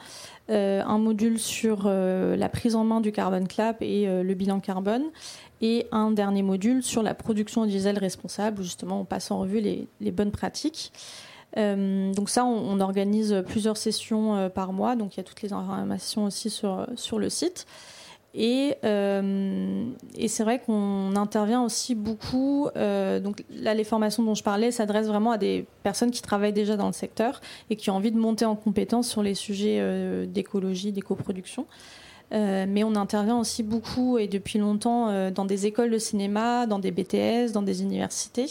[0.49, 5.05] Euh, un module sur la prise en main du carbone clap et le bilan carbone.
[5.61, 9.59] Et un dernier module sur la production diesel responsable, où justement on passe en revue
[9.59, 10.91] les, bonnes pratiques.
[11.55, 16.23] donc ça, on, organise plusieurs sessions par mois, donc il y a toutes les informations
[16.23, 17.67] aussi sur, sur le site.
[18.35, 22.69] Et, euh, et c'est vrai qu'on intervient aussi beaucoup.
[22.75, 26.53] Euh, donc là, les formations dont je parlais s'adressent vraiment à des personnes qui travaillent
[26.53, 29.77] déjà dans le secteur et qui ont envie de monter en compétence sur les sujets
[29.79, 31.65] euh, d'écologie, d'éco-production.
[32.31, 36.91] mais on intervient aussi beaucoup et depuis longtemps dans des écoles de cinéma, dans des
[36.91, 38.45] BTS, dans des universités,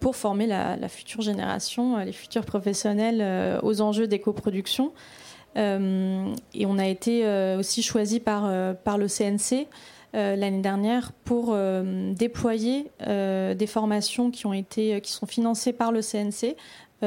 [0.00, 4.86] pour former la, future génération, les futurs professionnels aux enjeux d'éco-production.
[4.86, 5.21] Euh,
[5.56, 9.66] et on a été euh, aussi choisi par, euh, par le CNC
[10.14, 16.54] l'année dernière pour déployer des formations qui, ont été, qui sont financées par le CNC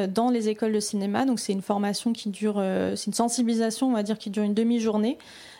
[0.10, 1.25] dans les écoles de cinéma.
[1.25, 2.55] Donc c'est une formation qui dure,
[2.95, 5.19] c'est une sensibilisation, on va dire, qui dure une demi-journée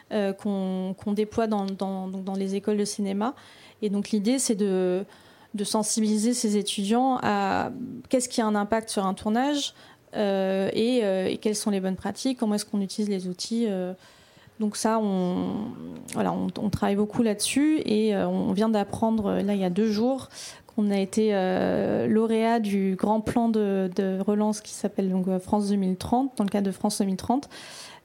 [0.10, 3.36] qu'on déploie dans, dans, dans, les écoles de cinéma.
[3.84, 5.06] Et donc l'idée, c'est de,
[5.56, 7.72] de sensibiliser ces étudiants à
[8.10, 9.74] qu'est-ce qui a un impact sur un tournage,
[10.16, 13.66] euh, euh, et, quelles sont les bonnes pratiques, comment est-ce qu'on utilise les outils.
[13.68, 13.94] Euh.
[14.60, 15.68] donc ça, on,
[16.14, 20.30] voilà, on, travaille beaucoup là-dessus et on vient d'apprendre, là, il y a deux jours,
[20.68, 21.32] qu'on a été
[22.10, 26.72] lauréat du grand plan de, relance qui s'appelle donc France 2030, dans le cadre de
[26.72, 27.50] France 2030.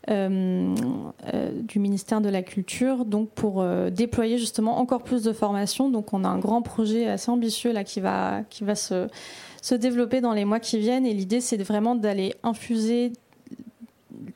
[0.09, 5.89] du ministère de la Culture, donc pour déployer justement encore plus de formations.
[5.89, 9.09] Donc on a un grand projet assez ambitieux là qui va, qui va se,
[9.63, 11.07] se développer dans les mois qui viennent.
[11.07, 13.13] Et l'idée, c'est vraiment d'aller infuser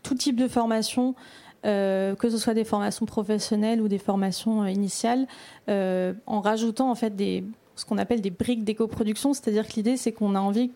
[0.02, 1.14] tout type de formation,
[1.64, 5.26] euh, que ce soit des formations professionnelles ou des formations euh, initiales,
[5.68, 9.32] euh, en rajoutant en fait des, ce qu'on appelle des briques d'éco-production.
[9.32, 10.70] C'est-à-dire que l'idée, c'est qu'on a envie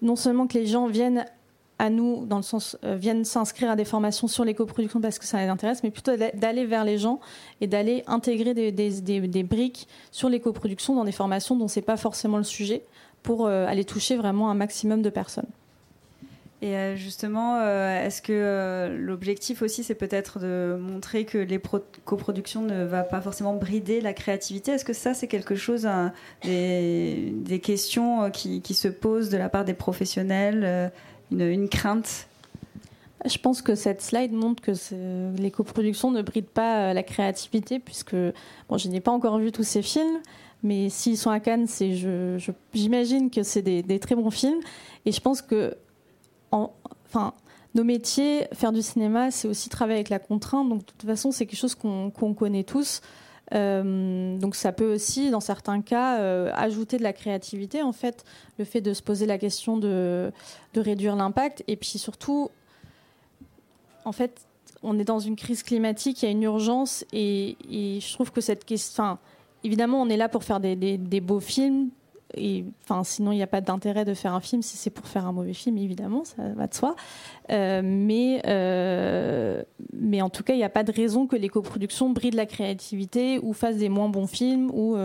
[0.00, 1.26] non seulement que les gens viennent
[1.78, 5.38] à nous, dans le sens, viennent s'inscrire à des formations sur l'éco-production parce que ça
[5.38, 7.18] les intéresse, mais plutôt d'aller vers les gens
[7.60, 11.96] et d'aller intégrer des, des, des, briques sur l'éco-production dans des formations dont c'est pas
[11.96, 12.82] forcément le sujet
[13.22, 15.46] pour euh, aller toucher vraiment un maximum de personnes.
[16.60, 21.60] Et euh, justement, euh, est-ce que l'objectif aussi, c'est peut-être de montrer que les
[22.04, 24.70] coproductions ne va pas forcément brider la créativité?
[24.72, 25.88] Est-ce que ça, c'est quelque chose,
[26.44, 30.92] des, des, questions qui, qui, se posent de la part des professionnels,
[31.32, 32.28] une, une, crainte?
[33.24, 34.72] Je pense que cette slide montre que
[35.36, 38.14] les coproductions ne brident pas la créativité, puisque
[38.68, 40.20] bon, je n'ai pas encore vu tous ces films,
[40.62, 41.92] Mais s'ils sont à Cannes, c'est,
[42.72, 44.60] j'imagine que c'est des, très bons films.
[45.04, 45.76] Et je pense que,
[46.50, 47.34] enfin,
[47.74, 50.68] nos métiers, faire du cinéma, c'est aussi travailler avec la contrainte.
[50.68, 53.00] Donc, de toute façon, c'est quelque chose qu'on connaît tous.
[53.54, 58.24] Euh, donc ça peut aussi, dans certains cas, euh, ajouter de la créativité, en fait,
[58.58, 60.32] le fait de se poser la question de,
[60.74, 61.62] de réduire l'impact.
[61.68, 62.50] Et puis surtout,
[64.04, 64.46] en fait,
[64.82, 68.40] on est dans une crise climatique, il y a une urgence, et, je trouve que
[68.40, 69.18] cette question...
[69.64, 71.90] évidemment, on est là pour faire des, beaux films,
[72.34, 75.32] sinon, il n'y a pas d'intérêt de faire un film si c'est pour faire un
[75.32, 76.94] mauvais film, évidemment, ça va de soi.
[77.50, 81.48] Euh, mais, euh, mais en tout cas, il n'y a pas de raison que les
[81.48, 84.96] coproductions brident la créativité ou fassent des moins bons films ou,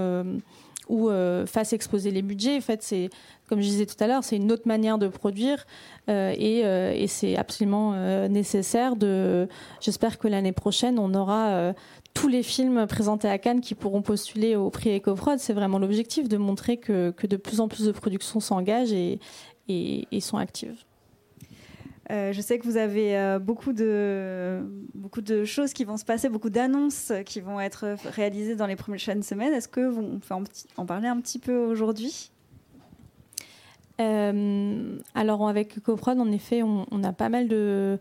[0.89, 2.57] euh, ou fassent exploser les budgets.
[2.57, 3.09] En fait, c'est,
[3.47, 5.65] comme je disais tout à l'heure, c'est une autre manière de produire
[6.07, 7.93] et, et c'est absolument
[8.27, 8.95] nécessaire.
[8.95, 9.47] De,
[9.81, 11.73] j'espère que l'année prochaine, on aura
[12.17, 15.37] tous les films présentés à Cannes qui pourront postuler au prix EcoProd.
[15.37, 19.19] C'est vraiment l'objectif de montrer que, de plus en plus de productions s'engagent et,
[20.19, 20.86] sont actives.
[22.09, 24.61] Euh, je sais que vous avez euh, beaucoup, de,
[24.93, 28.77] beaucoup de choses qui vont se passer, beaucoup d'annonces qui vont être réalisées dans les
[28.77, 29.53] prochaines semaines.
[29.53, 30.33] Est-ce que vous, on peut
[30.77, 32.31] en, parler un petit peu aujourd'hui?
[33.99, 37.99] Euh, Alors avec EcoProd, en effet, on, a pas mal de,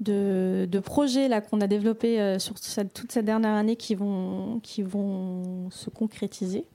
[0.00, 5.70] de, projets là qu'on a développés sur toute cette dernière année qui vont, qui vont
[5.70, 6.66] se concrétiser.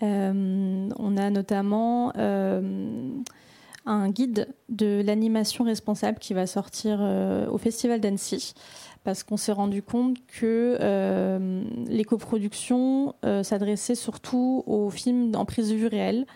[0.00, 2.12] On a notamment
[3.86, 7.00] un guide de l'animation responsable qui va sortir
[7.50, 8.54] au Festival d'Annecy
[9.04, 10.76] parce qu'on s'est rendu compte que
[11.86, 16.26] les coproductions s'adressaient surtout aux films en prise de vue réelle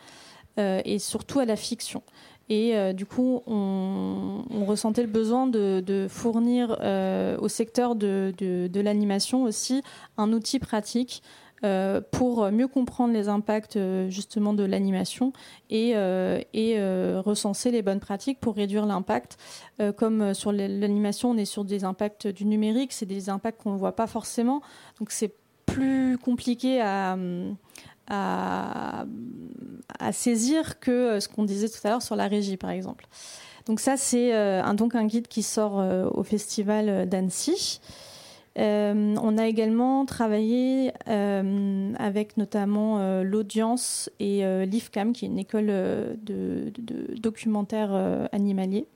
[0.56, 2.02] et surtout à la fiction.
[2.50, 8.32] Et euh, du coup, on, ressentait le besoin de, fournir euh, au secteur de,
[8.74, 9.82] l'animation aussi
[10.18, 11.22] un outil pratique
[11.64, 15.32] euh, pour mieux comprendre les impacts justement de l'animation
[15.68, 15.94] et,
[17.20, 19.36] recenser les bonnes pratiques pour réduire l'impact.
[19.96, 23.78] comme sur l'animation, on est sur des impacts du numérique, c'est des impacts qu'on ne
[23.78, 24.62] voit pas forcément,
[24.98, 25.34] donc c'est
[25.70, 27.16] plus compliqué à,
[30.12, 33.06] saisir que euh, ce qu'on disait tout à l'heure sur la régie, par exemple.
[33.66, 37.80] Donc ça, c'est euh, un, donc un guide qui sort euh, au festival d'Annecy.
[38.56, 47.14] On a également travaillé avec notamment l'audience et l'IFCAM, qui est une école de, de
[47.18, 47.92] documentaire
[48.32, 48.86] animalier,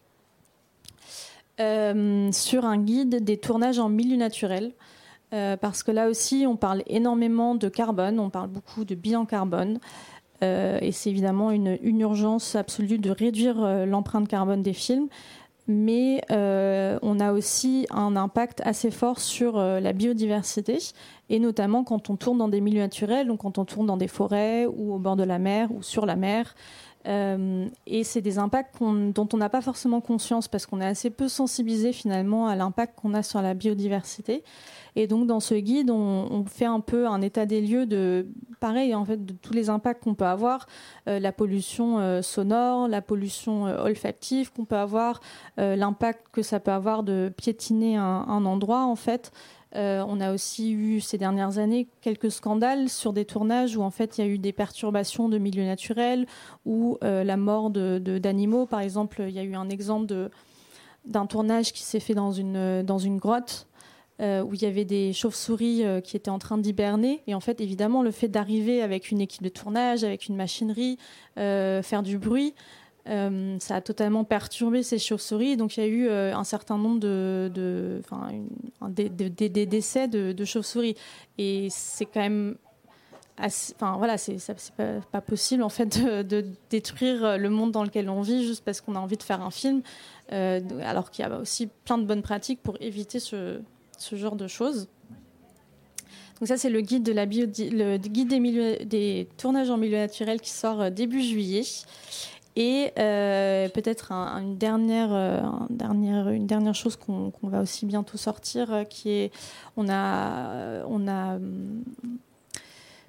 [1.59, 4.73] sur un guide des tournages en milieu naturel.
[5.35, 9.25] Euh, parce que là aussi, on parle énormément de carbone, on parle beaucoup de bilan
[9.25, 9.81] carbone.
[10.43, 15.09] Euh, et c'est évidemment une, urgence absolue de réduire euh, l'empreinte carbone des films.
[15.67, 20.79] Mais on a aussi un impact assez fort sur la biodiversité,
[21.31, 24.09] et notamment quand on tourne dans des milieux naturels, donc quand on tourne dans des
[24.09, 26.55] forêts ou au bord de la mer ou sur la mer.
[27.07, 31.29] Et c'est des impacts dont on n'a pas forcément conscience parce qu'on est assez peu
[31.29, 34.43] sensibilisé finalement à l'impact qu'on a sur la biodiversité.
[34.97, 38.29] Et donc dans ce guide, on, fait un peu un état des lieux de,
[38.61, 40.67] pareil en fait, de tous les impacts qu'on peut avoir,
[41.09, 45.21] euh, la pollution euh, sonore, la pollution euh, olfactive qu'on peut avoir,
[45.57, 49.33] l'impact que ça peut avoir de piétiner un, endroit en fait.
[49.75, 54.19] On a aussi eu ces dernières années quelques scandales sur des tournages où en fait
[54.19, 56.27] il y a eu des perturbations de milieux naturels
[56.65, 58.67] ou la mort d'animaux.
[58.67, 60.31] Par exemple, il y a eu un exemple
[61.05, 63.67] d'un tournage qui s'est fait dans une, grotte
[64.21, 67.23] euh, où il y avait des chauves-souris euh, qui étaient en train d'hiberner.
[67.27, 70.99] Et en fait, évidemment, le fait d'arriver avec une équipe de tournage, avec une machinerie,
[71.39, 72.55] euh, faire du bruit,
[73.07, 75.57] ça a totalement perturbé ces chauves-souris.
[75.57, 78.01] Donc il y a eu un certain nombre de, de
[78.89, 80.97] des, décès de, chauves-souris.
[81.39, 82.57] Et c'est quand même
[83.39, 84.39] enfin voilà, c'est
[85.11, 88.95] pas, possible en fait de, détruire le monde dans lequel on vit juste parce qu'on
[88.95, 89.83] a envie de faire un film,
[90.31, 93.61] alors qu'il y a aussi plein de bonnes pratiques pour éviter ce,
[94.13, 94.89] genre de choses.
[96.41, 97.13] Donc ça, c'est le guide des,
[99.37, 101.63] tournages en milieu naturel qui sort euh, début juillet.
[102.57, 105.41] Et euh, peut-être une, dernière, euh,
[106.33, 109.33] une dernière chose qu'on va aussi bientôt sortir, qui est,
[109.77, 111.83] on a, hum,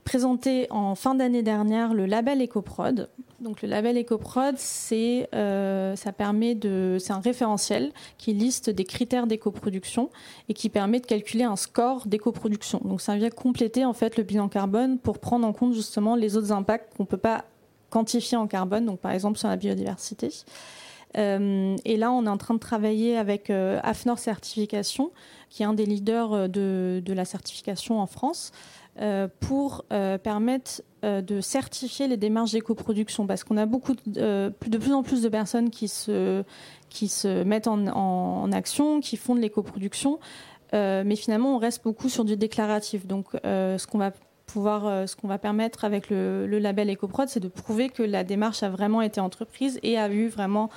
[0.04, 3.10] présenté en fin d'année dernière le label EcoProd.
[3.40, 10.10] Donc le label EcoProd, c'est euh, ça un référentiel qui liste des critères d'écoproduction
[10.48, 12.82] et qui permet de calculer un score d'écoproduction.
[12.86, 16.38] Donc ça vient compléter en fait le bilan carbone pour prendre en compte justement les
[16.38, 17.46] autres impacts qu'on peut pas
[17.90, 18.86] quantifier en carbone.
[18.86, 20.30] Donc par exemple sur la biodiversité.
[21.18, 25.12] Euh, et là, on est en train de travailler avec euh, AFNOR Certification,
[25.50, 28.52] qui est un des leaders de, de la certification en France,
[29.42, 29.84] pour
[30.24, 35.22] permettre de certifier les démarches d'éco-production parce qu'on a beaucoup de, de plus en plus
[35.22, 36.44] de personnes qui se,
[36.88, 40.18] qui se mettent en, en action, qui font de l'éco-production.
[40.72, 43.06] mais finalement, on reste beaucoup sur du déclaratif.
[43.06, 44.12] Donc, ce qu'on va
[44.46, 48.24] pouvoir, euh, ce qu'on va permettre avec le, label EcoProd, c'est de prouver que la
[48.24, 50.70] démarche a vraiment été entreprise et a eu vraiment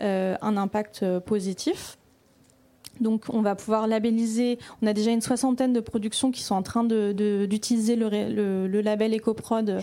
[0.00, 1.98] euh, un impact euh, positif.
[3.00, 4.58] Donc, on va pouvoir labelliser.
[4.80, 9.82] On a déjà une soixantaine de productions qui sont en train d'utiliser le, label EcoProd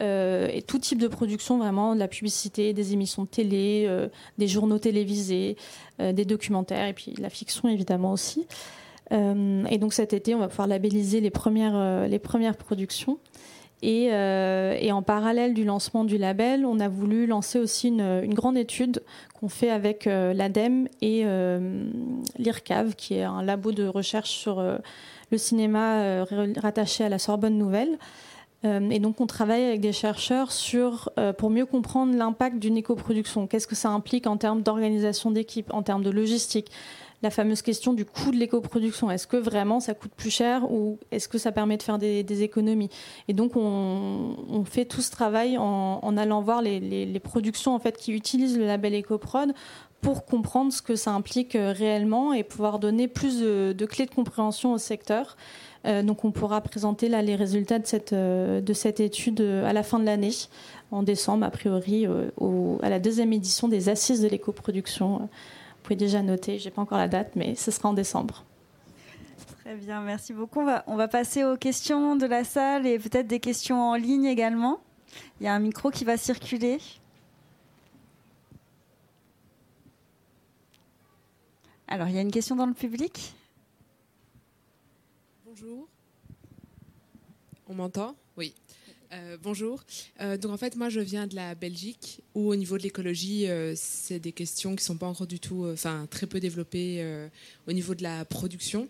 [0.00, 4.08] et tout type de production, vraiment de la publicité, des émissions de télé,
[4.38, 5.58] des journaux télévisés,
[5.98, 8.46] des documentaires et puis la fiction évidemment aussi.
[9.12, 13.18] Euh, et donc cet été, on va pouvoir labelliser les premières, euh, les premières productions.
[13.82, 18.32] Et, euh, et, en parallèle du lancement du label, on a voulu lancer aussi une,
[18.32, 19.02] grande étude
[19.38, 21.26] qu'on fait avec l'ADEME et
[22.38, 24.62] l'IRCAV, qui est un labo de recherche sur
[25.30, 26.24] le cinéma
[26.56, 27.98] rattaché à la Sorbonne Nouvelle.
[28.64, 33.46] et donc on travaille avec des chercheurs sur, pour mieux comprendre l'impact d'une éco-production.
[33.46, 36.72] Qu'est-ce que ça implique en termes d'organisation d'équipe, en termes de logistique,
[37.22, 39.10] la fameuse question du coût de l'éco-production.
[39.10, 42.42] Est-ce que vraiment ça coûte plus cher ou est-ce que ça permet de faire des,
[42.42, 42.90] économies?
[43.28, 48.12] Et donc on, fait tout ce travail en, allant voir les, productions en fait qui
[48.12, 49.52] utilisent le label EcoProd
[50.00, 54.14] pour comprendre ce que ça implique euh, réellement et pouvoir donner plus de, clés de
[54.14, 55.36] compréhension au secteur.
[55.86, 59.82] Euh, donc on pourra présenter les résultats de cette, euh, de cette étude à la
[59.82, 60.32] fin de l'année,
[60.90, 65.28] en décembre a priori, à la deuxième édition des assises de l'éco-production
[65.86, 68.44] pouvez déjà noter, je n'ai pas encore la date, mais ce sera en décembre.
[69.60, 70.60] Très bien, merci beaucoup.
[70.86, 74.80] On va, passer aux questions de la salle et peut-être des questions en ligne également.
[75.40, 76.78] Il y a un micro qui va circuler.
[81.86, 83.34] Alors, il y a une question dans le public?
[85.44, 85.86] Bonjour.
[87.68, 88.16] On m'entend?
[89.12, 89.82] Euh, bonjour.
[90.20, 93.48] Euh, donc en fait, moi, je viens de la Belgique, où au niveau de l'écologie,
[93.48, 97.04] euh, c'est des questions qui sont pas encore du tout, enfin très peu développées
[97.66, 98.88] au niveau de la production.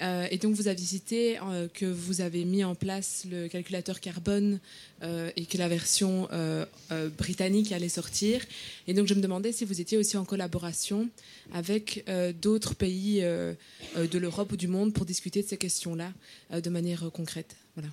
[0.00, 1.38] et donc vous aviez cité
[1.74, 4.58] que vous avez mis en place le calculateur carbone
[5.02, 6.28] et que la version
[7.18, 8.44] britannique allait sortir.
[8.86, 11.08] Et donc je me demandais si vous étiez aussi en collaboration
[11.52, 12.04] avec
[12.40, 16.12] d'autres pays de l'Europe ou du monde pour discuter de ces questions-là
[16.60, 17.56] de manière concrète.
[17.76, 17.90] Voilà.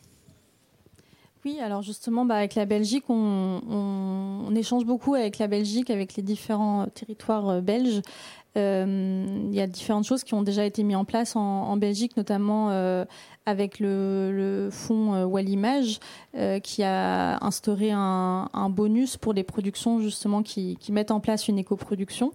[1.46, 6.24] Oui, alors justement, bah, avec la Belgique, on, échange beaucoup avec la Belgique, avec les
[6.24, 8.02] différents territoires euh, belges.
[8.58, 12.18] Euh, il y a différentes choses qui ont déjà été mises en place en, Belgique,
[12.18, 13.06] notamment euh,
[13.46, 16.00] avec le, fonds Wallimage,
[16.64, 22.34] qui a instauré un, bonus pour les productions justement qui, mettent en place une éco-production.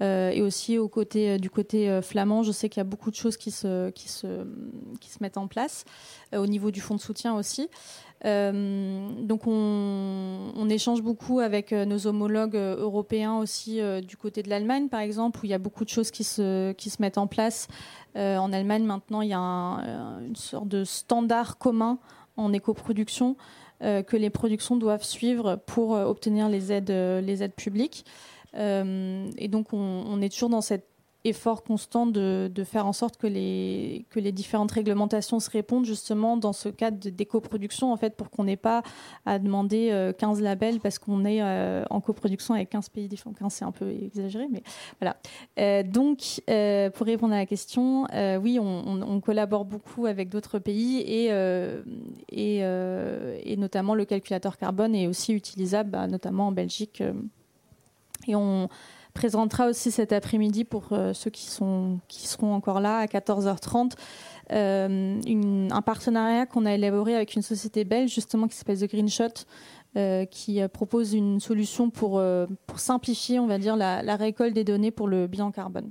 [0.00, 3.36] et aussi au côté, du côté flamand, je sais qu'il y a beaucoup de choses
[3.36, 4.46] qui se, qui se,
[5.00, 5.84] qui se mettent en place,
[6.32, 7.68] au niveau du fonds de soutien aussi.
[8.24, 14.50] Euh, donc on, échange beaucoup avec euh, nos homologues euh, européens aussi du côté de
[14.50, 17.18] l'Allemagne par exemple où il y a beaucoup de choses qui se, qui se mettent
[17.18, 17.68] en place.
[18.16, 21.98] en Allemagne maintenant il y a une sorte de standard commun
[22.36, 23.36] en éco-production
[23.80, 28.04] que les productions doivent suivre pour obtenir les aides, les aides publiques.
[28.54, 30.88] et donc on, on, est toujours dans cette
[31.24, 36.68] effort constant de, faire en sorte que les, différentes réglementations se répondent justement dans ce
[36.68, 38.82] cadre d'éco-production, en fait, pour qu'on n'ait pas
[39.24, 43.32] à demander 15 euh, labels parce qu'on est euh, en coproduction avec 15 pays différents.
[43.32, 44.62] 15, c'est un peu exagéré, mais
[45.00, 45.16] voilà.
[45.58, 46.40] Euh, donc,
[46.94, 48.06] pour répondre à la question,
[48.40, 51.30] oui, on, collabore beaucoup avec d'autres pays et,
[53.56, 57.02] notamment le calculateur carbone est aussi utilisable, bah, notamment en Belgique.
[58.28, 58.68] et on
[59.16, 63.92] présentera aussi cet après-midi pour euh, ceux qui, sont, qui seront encore là à 14h30
[64.52, 69.08] euh, un partenariat qu'on a élaboré avec une société belge justement qui s'appelle The Green
[69.08, 69.46] Shot
[69.96, 72.22] euh, qui propose une solution pour,
[72.66, 75.90] pour simplifier on va dire la, la récolte des données pour le bilan carbone.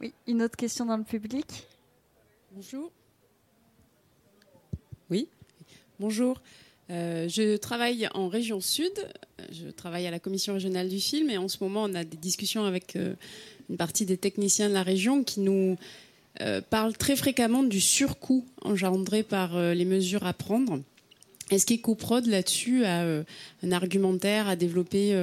[0.00, 1.68] Oui, une autre question dans le public?
[2.52, 2.90] Bonjour.
[5.10, 5.28] Oui,
[6.00, 6.40] bonjour.
[6.90, 8.92] Euh, je travaille en région sud,
[9.52, 12.16] je travaille à la commission régionale du film et en ce moment on a des
[12.16, 13.14] discussions avec euh,
[13.68, 15.76] une partie des techniciens de la région qui nous
[16.40, 20.80] euh, parlent très fréquemment du surcoût engendré par les mesures à prendre.
[21.50, 23.04] Est-ce qu'EcoProd là-dessus a
[23.62, 25.18] un argumentaire à développer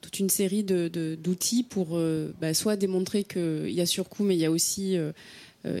[0.00, 1.98] toute une série d'outils pour
[2.40, 4.96] bah, soit démontrer qu'il y a surcoût mais il y a aussi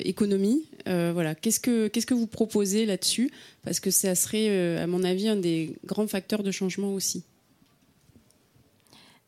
[0.04, 0.66] économie.
[0.88, 3.30] Euh, voilà, qu'est-ce que qu'est-ce que vous proposez là-dessus?
[3.62, 7.24] Parce que ça serait, euh, à mon avis, un des grands facteurs de changement aussi.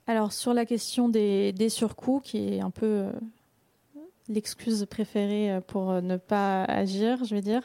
[0.07, 3.07] Alors sur la question des, des surcoûts, qui est un peu
[4.29, 7.63] l'excuse préférée pour ne pas agir, je vais dire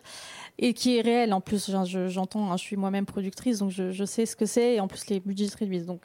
[0.61, 1.71] et qui est réel en plus.
[2.07, 5.07] J'entends, hein, je suis moi-même productrice, donc je, sais ce que c'est, et en plus
[5.07, 5.85] les budgets se réduisent.
[5.85, 6.03] Donc,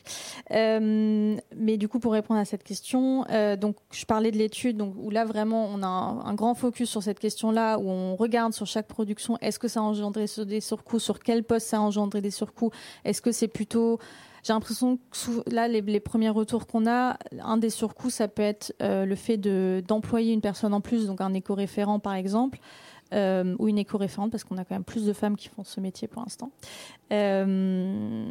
[0.52, 4.80] euh, mais du coup, pour répondre à cette question, euh, donc je parlais de l'étude,
[4.80, 8.66] où là vraiment on a un, grand focus sur cette question-là, où on regarde sur
[8.66, 12.20] chaque production, est-ce que ça a engendré des surcoûts, sur quel poste ça a engendré
[12.20, 12.70] des surcoûts,
[13.04, 13.98] est-ce que c'est plutôt
[14.46, 18.72] j'ai l'impression que là, les, premiers retours qu'on a, un des surcoûts, ça peut être
[18.80, 22.58] euh, le fait d'employer une personne en plus, donc un éco-référent par exemple.
[23.14, 25.78] Euh, ou une éco-référente, parce qu'on a quand même plus de femmes qui font ce
[25.78, 26.50] métier pour l'instant.
[27.12, 28.26] Euh,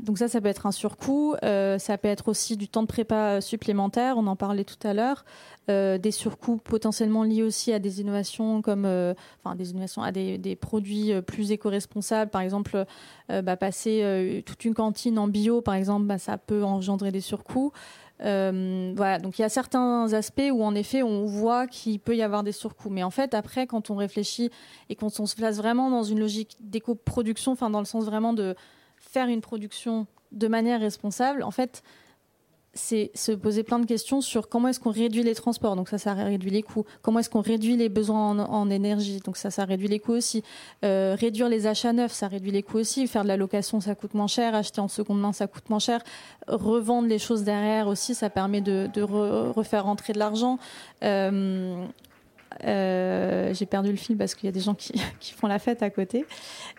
[0.00, 1.36] donc ça, ça peut être un surcoût.
[1.44, 4.16] Euh, ça peut être aussi du temps de prépa supplémentaire.
[4.18, 5.24] On en parlait tout à l'heure.
[5.68, 11.12] des surcoûts potentiellement liés aussi à des innovations comme, enfin des innovations à des, produits
[11.22, 12.30] plus éco-responsables.
[12.30, 12.84] Par exemple,
[13.28, 17.72] bah, passer toute une cantine en bio, par exemple, bah, ça peut engendrer des surcoûts.
[18.24, 22.16] Euh, voilà, donc il y a certains aspects où en effet on voit qu'il peut
[22.16, 22.90] y avoir des surcoûts.
[22.90, 24.50] Mais en fait, après, quand on réfléchit
[24.88, 28.32] et quand on se place vraiment dans une logique d'éco-production, enfin dans le sens vraiment
[28.32, 28.54] de
[28.98, 31.82] faire une production de manière responsable, en fait,
[32.74, 35.98] c'est se poser plein de questions sur comment est-ce qu'on réduit les transports, donc ça,
[35.98, 36.86] ça réduit les coûts.
[37.02, 40.42] Comment est-ce qu'on réduit les besoins en, énergie, donc ça, ça réduit les coûts aussi.
[40.84, 43.06] Euh, réduire les achats neufs, ça réduit les coûts aussi.
[43.06, 44.54] Faire de la location, ça coûte moins cher.
[44.54, 46.00] Acheter en seconde main, ça coûte moins cher.
[46.46, 50.58] Revendre les choses derrière aussi, ça permet de, refaire rentrer de l'argent.
[51.04, 51.84] Euh,
[52.64, 55.58] euh, j'ai perdu le fil parce qu'il y a des gens qui, qui, font la
[55.58, 56.24] fête à côté.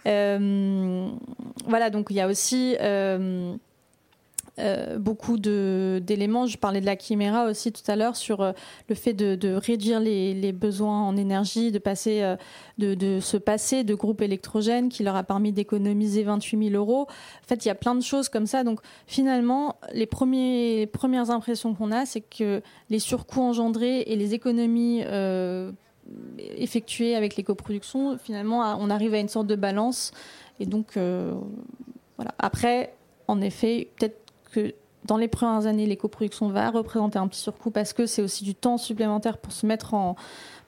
[0.06, 2.76] voilà, donc il y a aussi
[4.60, 6.45] euh, beaucoup d'éléments.
[6.45, 8.51] Je parlais de la chiméra aussi tout à l'heure sur euh,
[8.88, 12.36] le fait de, réduire les, besoins en énergie, de, passer, euh,
[12.78, 17.08] de, se passer de groupes électrogènes qui leur a permis d'économiser 28 000 euros.
[17.08, 18.64] En fait, il y a plein de choses comme ça.
[18.64, 24.36] Donc finalement, les, premiers, premières impressions qu'on a, c'est que les surcoûts engendrés et les
[24.36, 25.01] économies
[26.38, 30.12] effectuées avec les coproductions, finalement, on arrive à une sorte de balance.
[30.60, 32.36] Et donc, voilà.
[32.38, 32.93] Après,
[33.28, 34.23] en effet, peut-être
[34.54, 34.74] que
[35.06, 38.56] dans les premières années, l'éco-production va représenter un petit surcoût parce que c'est aussi du
[38.56, 40.16] temps supplémentaire pour se mettre en,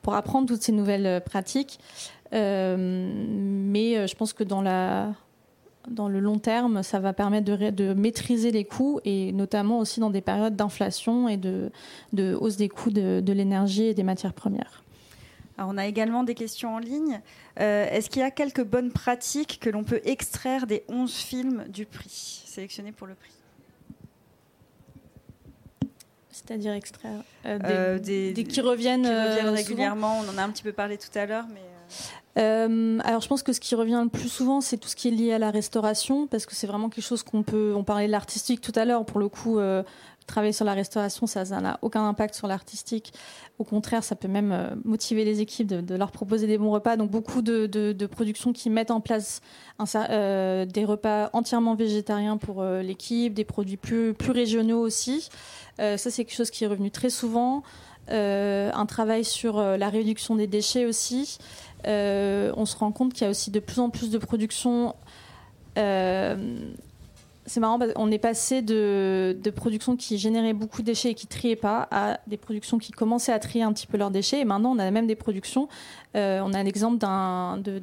[0.01, 1.79] pour apprendre toutes ces nouvelles euh, pratiques.
[2.33, 7.93] Euh, mais euh, je pense que dans le long terme, ça va permettre de, de,
[7.93, 11.71] maîtriser les coûts et notamment aussi dans des périodes d'inflation et de,
[12.35, 14.83] hausse des coûts de, de l'énergie et des matières premières.
[15.57, 17.21] Alors on a également des questions en ligne.
[17.55, 21.85] Est-ce qu'il y a quelques bonnes pratiques que l'on peut extraire des 11 films du
[21.85, 23.31] prix, sélectionnés pour le prix?
[26.45, 30.19] C'est-à-dire extraire euh, euh, des, qui reviennent, euh, régulièrement.
[30.19, 33.01] On en a un petit peu parlé tout à l'heure, mais.
[33.03, 35.11] alors je pense que ce qui revient le plus souvent, c'est tout ce qui est
[35.11, 37.73] lié à la restauration, parce que c'est vraiment quelque chose qu'on peut.
[37.75, 39.05] On parlait de l'artistique tout à l'heure.
[39.05, 39.59] Pour le coup,
[40.27, 43.13] travailler sur la restauration, ça n'a aucun impact sur l'artistique.
[43.57, 46.95] Au contraire, ça peut même motiver les équipes de, leur proposer des bons repas.
[46.95, 49.41] Donc beaucoup de, productions qui mettent en place
[49.79, 55.29] des repas entièrement végétariens pour l'équipe, des produits plus, plus régionaux aussi.
[55.79, 57.63] Euh, ça, c'est quelque chose qui est revenu très souvent.
[58.11, 61.37] Euh, un travail sur euh, la réduction des déchets aussi.
[61.85, 64.95] on se rend compte qu'il y a aussi de plus en plus de production
[67.47, 71.55] c'est marrant, on est passé de, productions qui généraient beaucoup de déchets et qui triaient
[71.55, 74.39] pas à des productions qui commençaient à trier un petit peu leurs déchets.
[74.39, 75.67] Et maintenant, on a même des productions.
[76.15, 77.05] on a un exemple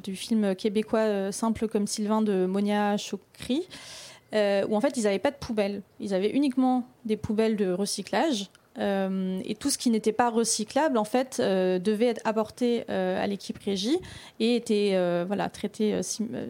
[0.03, 3.65] du film québécois simple comme Sylvain de Monia Chokri,
[4.33, 5.81] euh, où en fait ils n'avaient pas de poubelles.
[5.99, 8.49] Ils avaient uniquement des poubelles de recyclage.
[8.79, 13.27] Euh, et tout ce qui n'était pas recyclable, en fait, euh, devait être apporté à
[13.27, 13.99] l'équipe régie
[14.39, 16.01] et était voilà, traité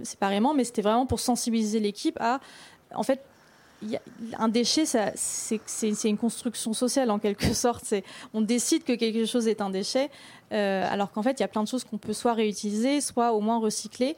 [0.04, 0.54] séparément.
[0.54, 2.40] Mais c'était vraiment pour sensibiliser l'équipe à,
[2.96, 3.22] en fait,
[4.40, 7.94] un déchet, c'est une construction sociale en quelque sorte.
[8.34, 10.10] On décide que quelque chose est un déchet,
[10.52, 13.42] alors qu'en fait, il y a plein de choses qu'on peut soit réutiliser, soit au
[13.42, 14.16] moins recycler.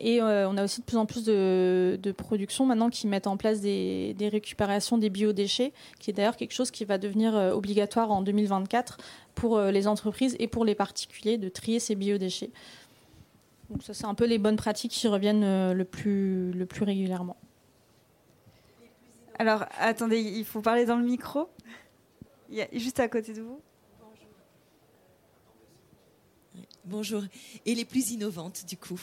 [0.00, 3.36] Et euh, on a aussi de plus en plus de, productions maintenant qui mettent en
[3.36, 8.10] place des, récupérations des biodéchets, qui est d'ailleurs quelque chose qui va devenir euh, obligatoire
[8.10, 8.98] en 2024
[9.34, 12.50] pour euh, les entreprises et pour les particuliers de trier ces biodéchets.
[13.70, 17.36] Donc ça, c'est un peu les bonnes pratiques qui reviennent le plus, le plus régulièrement.
[19.38, 21.48] Alors, attendez, il faut parler dans le micro.
[22.48, 23.60] Il y a, juste à côté de vous.
[26.84, 27.22] Bonjour.
[27.66, 29.00] Et les plus innovantes, du coup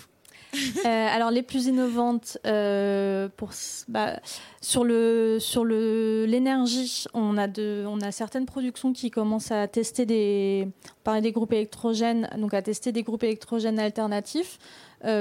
[0.86, 3.52] euh, alors les plus innovantes euh, pour
[3.88, 4.20] bah,
[4.62, 9.68] sur le sur le l'énergie, on a de on a certaines productions qui commencent à
[9.68, 10.68] tester des
[11.06, 14.60] on des groupes électrogènes donc à tester des groupes électrogènes alternatifs.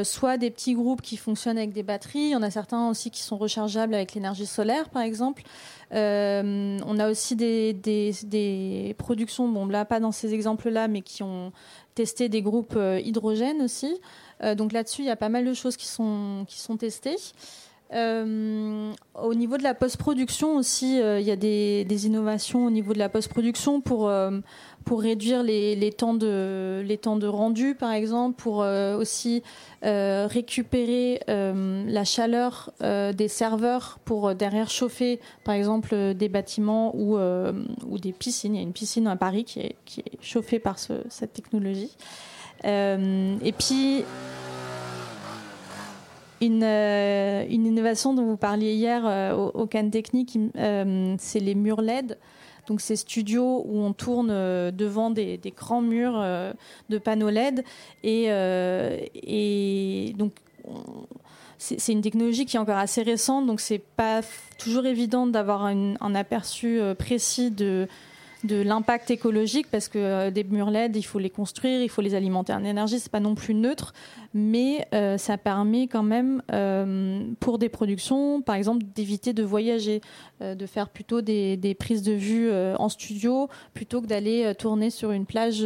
[0.05, 2.19] Soit des petits groupes qui fonctionnent avec des batteries.
[2.19, 5.43] Il y en a certains aussi qui sont rechargeables avec l'énergie solaire, par exemple.
[5.91, 11.53] on a aussi des, des, productions, bon là pas dans ces exemples-là, mais qui ont
[11.95, 14.01] testé des groupes hydrogène aussi.
[14.57, 17.17] donc là-dessus, il y a pas mal de choses qui sont, qui sont testées.
[17.93, 22.93] Euh, au niveau de la post-production aussi, euh, il y a des, innovations au niveau
[22.93, 24.41] de la post-production pour, euh,
[24.85, 29.43] pour réduire les, temps de, les temps de rendu, par exemple, pour aussi
[29.83, 38.13] récupérer la chaleur des serveurs pour derrière chauffer, par exemple, des bâtiments ou, ou des
[38.13, 38.55] piscines.
[38.55, 41.97] Il y a une piscine à Paris qui est, qui est chauffée par cette technologie.
[42.65, 44.05] et puis,
[46.51, 51.83] euh, une, innovation dont vous parliez hier euh, au, Cannes Technique, euh, c'est les murs
[51.83, 52.19] LED.
[52.67, 54.29] Donc ces studios où on tourne
[54.71, 56.19] devant des, grands murs
[56.89, 57.63] de panneaux LED.
[58.03, 58.25] Et,
[59.15, 60.33] et donc
[61.59, 64.23] c'est une technologie qui est encore assez récente, donc c'est pas
[64.57, 67.87] toujours évident d'avoir un, aperçu précis de
[68.45, 72.03] de l'impact écologique parce que euh, des murs LED, il faut les construire, il faut
[72.03, 73.95] les alimenter en énergie, c'est pas non plus neutre,
[74.35, 80.01] mais euh, ça permet quand même euh, pour des productions, par exemple, d'éviter de voyager,
[80.41, 85.25] de faire plutôt des, prises de vue en studio plutôt que d'aller tourner sur une
[85.25, 85.65] plage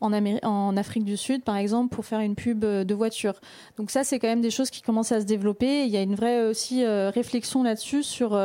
[0.00, 3.34] en, en, Afrique du Sud, par exemple, pour faire une pub de voiture.
[3.76, 5.84] Donc ça, c'est quand même des choses qui commencent à se développer.
[5.84, 8.36] Il y a une vraie aussi réflexion là-dessus sur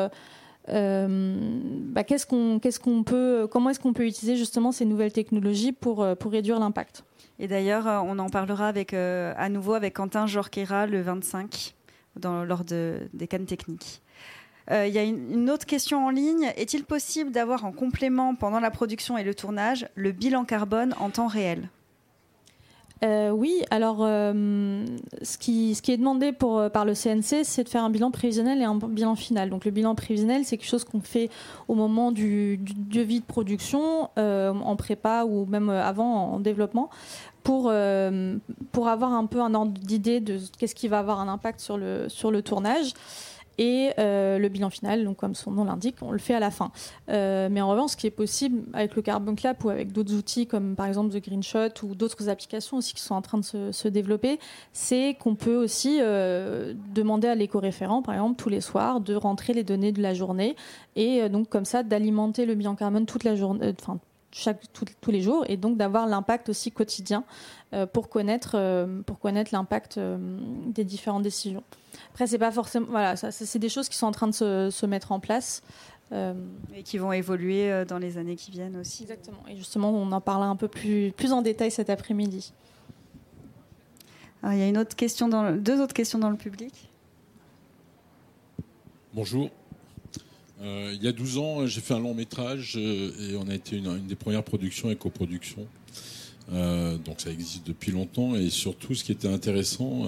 [0.67, 6.15] bah, qu'est-ce qu'on, peut, comment est-ce qu'on peut utiliser justement ces nouvelles technologies pour, euh,
[6.25, 7.03] réduire l'impact?
[7.39, 11.75] Et d'ailleurs, euh, on en parlera à nouveau avec Quentin Jorquera le 25
[12.19, 14.01] dans, lors de, des cannes techniques.
[14.71, 16.49] Il y a une, autre question en ligne.
[16.55, 21.09] Est-il possible d'avoir en complément pendant la production et le tournage le bilan carbone en
[21.09, 21.69] temps réel?
[23.03, 24.85] Euh, oui, alors euh,
[25.23, 28.63] ce, qui, est demandé euh, par le CNC, c'est de faire un bilan prévisionnel et
[28.63, 29.49] un bilan final.
[29.49, 31.29] Donc le bilan prévisionnel, c'est quelque chose qu'on fait
[31.67, 36.89] au moment du, devis de production, en prépa ou même avant en développement,
[37.43, 37.73] pour,
[38.71, 41.77] pour avoir un peu un ordre d'idée de qu'est-ce qui va avoir un impact sur
[41.77, 42.93] le, sur le tournage.
[43.57, 46.51] Et euh, le bilan final, donc comme son nom l'indique, on le fait à la
[46.51, 46.71] fin.
[47.09, 50.13] Euh, mais en revanche, ce qui est possible avec le Carbon Clap ou avec d'autres
[50.15, 53.37] outils comme par exemple The Green Shot ou d'autres applications aussi qui sont en train
[53.37, 54.39] de se, développer,
[54.71, 59.53] c'est qu'on peut aussi euh, demander à l'éco-référent, par exemple, tous les soirs, de rentrer
[59.53, 60.55] les données de la journée
[60.95, 63.73] et donc comme ça d'alimenter le bilan carbone toute la journée,
[64.35, 67.23] chaque, tous les jours et donc d'avoir l'impact aussi quotidien
[67.91, 71.63] pour connaître, pour connaître l'impact des différentes décisions.
[72.11, 72.87] Après, c'est pas forcément.
[72.89, 75.63] Voilà, ça, c'est des choses qui sont en train de se, mettre en place.
[76.11, 76.33] Euh,
[76.75, 79.03] et qui vont évoluer euh, dans les années qui viennent aussi.
[79.03, 79.41] Exactement.
[79.49, 82.53] Et justement, on en parlera un peu plus, plus en détail cet après-midi.
[84.43, 86.89] il y a une autre question dans deux autres questions dans le public.
[89.13, 89.49] Bonjour.
[90.63, 93.77] Euh, il y a 12 ans, j'ai fait un long métrage et on a été
[93.77, 95.67] une, des premières productions et coproductions.
[96.49, 100.07] donc ça existe depuis longtemps et surtout ce qui était intéressant,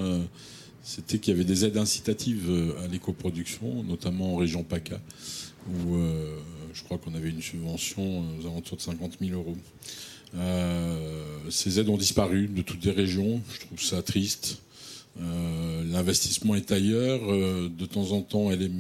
[0.86, 5.02] c'était qu'il y avait des aides incitatives euh, à l'éco-production, notamment en région PACA,
[5.68, 6.38] où euh,
[6.74, 9.58] je crois qu'on avait une subvention aux alentours de 50 000 euros.
[10.36, 13.42] Euh, ces aides ont disparu de toutes les régions.
[13.52, 14.62] Je trouve ça triste.
[15.18, 17.22] L'investissement est ailleurs.
[17.22, 18.72] de temps en temps, elle est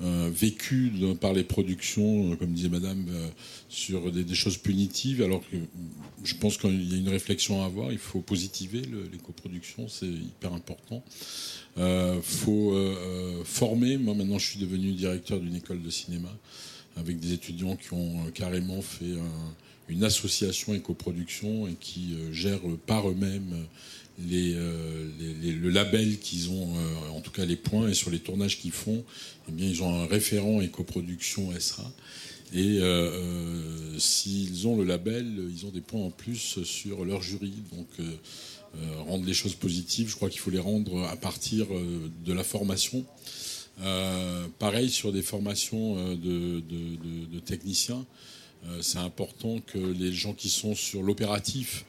[0.00, 3.28] euh, vécu par les productions, euh, comme disait Madame, euh,
[3.68, 5.22] sur des, choses punitives.
[5.22, 5.56] Alors que
[6.22, 7.90] je pense qu'il y a une réflexion à avoir.
[7.90, 11.02] Il faut positiver l'éco-production, c'est hyper important.
[11.76, 12.76] Il faut
[13.44, 13.98] former.
[13.98, 16.28] Moi, maintenant, je suis devenu directeur d'une école de cinéma
[16.96, 19.14] avec des étudiants qui ont carrément fait
[19.88, 23.66] une association éco-production et qui gèrent par eux-mêmes
[24.20, 25.10] euh,
[25.42, 28.72] le label qu'ils ont, euh, en tout cas les points, et sur les tournages qu'ils
[28.72, 29.04] font,
[29.48, 31.90] eh bien, ils ont un référent éco-production SRA.
[32.52, 37.52] Et euh, s'ils ont le label, ils ont des points en plus sur leur jury.
[37.72, 37.86] Donc,
[39.06, 41.66] rendre les choses positives, je crois qu'il faut les rendre à partir
[42.24, 43.04] de la formation.
[44.58, 48.04] pareil sur des formations de techniciens.
[48.80, 51.84] c'est important que les gens qui sont sur l'opératif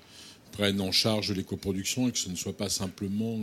[0.51, 3.39] prennent en charge l'éco-production et que ce ne soit pas simplement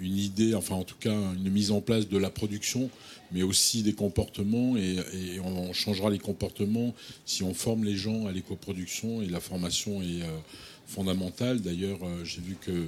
[0.00, 2.90] une idée, enfin en tout cas une mise en place de la production,
[3.34, 4.96] mais aussi des comportements et,
[5.44, 6.94] on changera les comportements
[7.26, 10.38] si on forme les gens à l'éco-production et la formation est euh,
[10.86, 11.60] fondamentale.
[11.60, 12.86] D'ailleurs, euh, j'ai vu que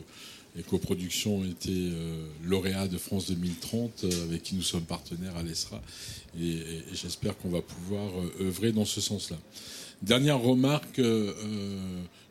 [0.57, 5.83] l'éco-production était euh, lauréat de France 2030 avec qui nous sommes partenaires à l'ESRA
[6.41, 6.63] et
[6.93, 8.11] j'espère qu'on va pouvoir
[8.41, 9.37] œuvrer dans ce sens-là.
[10.03, 11.01] Dernière remarque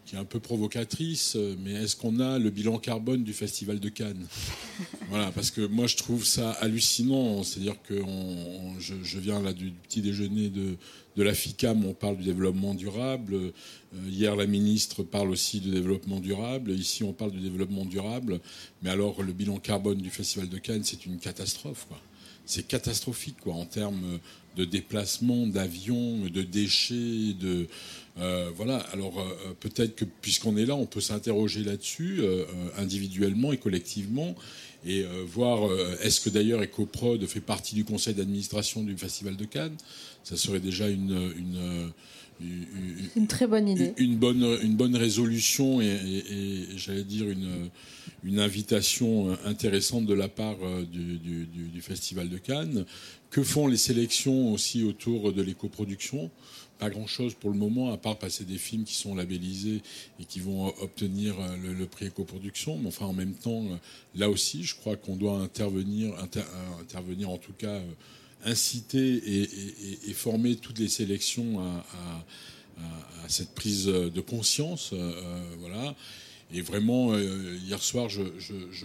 [0.06, 3.80] qui est un peu provocatrice, euh, mais est-ce qu'on a le bilan carbone du Festival
[3.80, 4.26] de Cannes?
[5.10, 7.44] Voilà, parce que moi je trouve ça hallucinant.
[7.44, 8.08] C'est-à-dire que on-
[8.76, 10.76] on- je, je viens là du petit déjeuner de,
[11.16, 13.36] de la FICAM, on parle du développement durable.
[13.36, 13.52] Euh,
[14.08, 16.72] hier, la ministre parle aussi de développement durable.
[16.72, 18.42] Ici, on parle du développement durable.
[18.84, 21.86] Mais alors, le bilan carbone du Festival de Cannes, c'est une catastrophe.
[21.88, 22.00] Quoi.
[22.46, 24.20] C'est catastrophique quoi, en termes
[24.58, 27.68] de déplacement, d'avions, de déchets, de
[28.20, 28.78] euh, voilà.
[28.94, 32.46] Alors euh, peut-être que puisqu'on est là, on peut s'interroger là-dessus euh, euh,
[32.78, 34.36] individuellement et collectivement
[34.86, 39.36] et euh, voir euh, est-ce que d'ailleurs EcoProd fait partie du conseil d'administration du Festival
[39.36, 39.76] de Cannes?
[40.24, 41.92] Ça serait déjà une, une,
[42.42, 43.94] une- Une très bonne idée.
[43.98, 46.32] une bonne, une bonne résolution et, et-
[46.74, 47.70] et j'allais dire une,
[48.24, 52.86] une invitation intéressante de la part euh, du- du Festival de Cannes.
[53.30, 56.30] Que font les sélections aussi autour de l'éco-production
[56.80, 59.82] Pas grand-chose pour le moment, à part passer des films qui sont labellisés
[60.20, 62.78] et qui vont obtenir euh, le, prix éco-production.
[62.78, 63.78] Mais enfin, en même temps, euh,
[64.16, 67.92] là aussi, je crois qu'on doit intervenir, inter- euh, intervenir en tout cas, euh,
[68.44, 69.42] inciter
[70.08, 72.26] et, former toutes les sélections à-
[73.28, 74.92] cette prise de conscience.
[74.94, 75.96] euh, euh, voilà.
[76.54, 78.22] Et vraiment, euh, hier soir, je,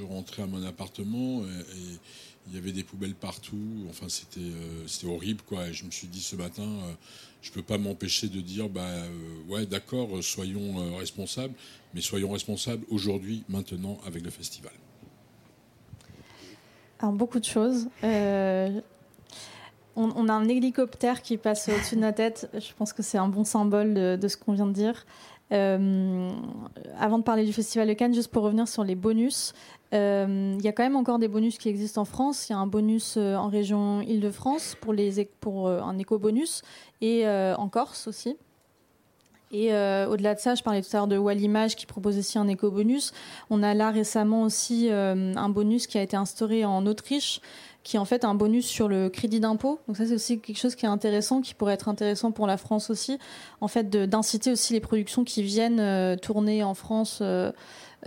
[0.02, 1.98] rentrais à mon appartement et,
[2.48, 3.86] il y avait des poubelles partout.
[3.90, 5.68] Enfin, c'était euh, horrible, quoi.
[5.68, 6.92] Et je me suis dit ce matin, euh,
[7.42, 9.08] je peux pas m'empêcher de dire, bah euh,
[9.48, 11.54] ouais, d'accord, soyons euh, responsables,
[11.94, 14.72] mais soyons responsables aujourd'hui, maintenant, avec le festival.
[16.98, 17.88] Alors, beaucoup de choses.
[18.04, 18.80] Euh,
[19.96, 22.50] on, a un hélicoptère qui passe au-dessus de notre tête.
[22.54, 25.04] Je pense que c'est un bon symbole de ce qu'on vient de dire.
[25.52, 26.30] Euh,
[26.98, 29.52] avant de parler du Festival de Cannes, juste pour revenir sur les bonus,
[29.92, 32.48] euh, il y a quand même encore des bonus qui existent en France.
[32.48, 36.62] Il y a un bonus euh, en région Île-de-France pour, les, pour un éco-bonus
[37.00, 38.36] et en Corse aussi.
[39.52, 42.46] Et au-delà de ça, je parlais tout à l'heure de Wallimage qui propose aussi un
[42.46, 43.12] éco-bonus.
[43.48, 47.40] On a là récemment aussi un bonus qui a été instauré en Autriche,
[47.82, 49.80] qui est en fait un bonus sur le crédit d'impôt.
[49.88, 52.56] Donc ça, c'est aussi quelque chose qui est intéressant, qui pourrait être intéressant pour la
[52.56, 53.18] France aussi,
[53.60, 57.20] en fait, d'inciter aussi les productions qui viennent euh, tourner en France.
[57.22, 57.52] euh,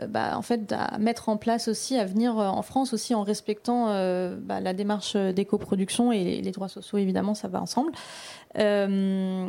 [0.01, 3.21] euh, bah, en fait, à mettre en place aussi, à venir en France aussi en
[3.21, 3.89] respectant
[4.39, 7.91] bah, la démarche d'éco-production et les droits sociaux, évidemment, ça va ensemble.
[8.59, 9.47] Euh,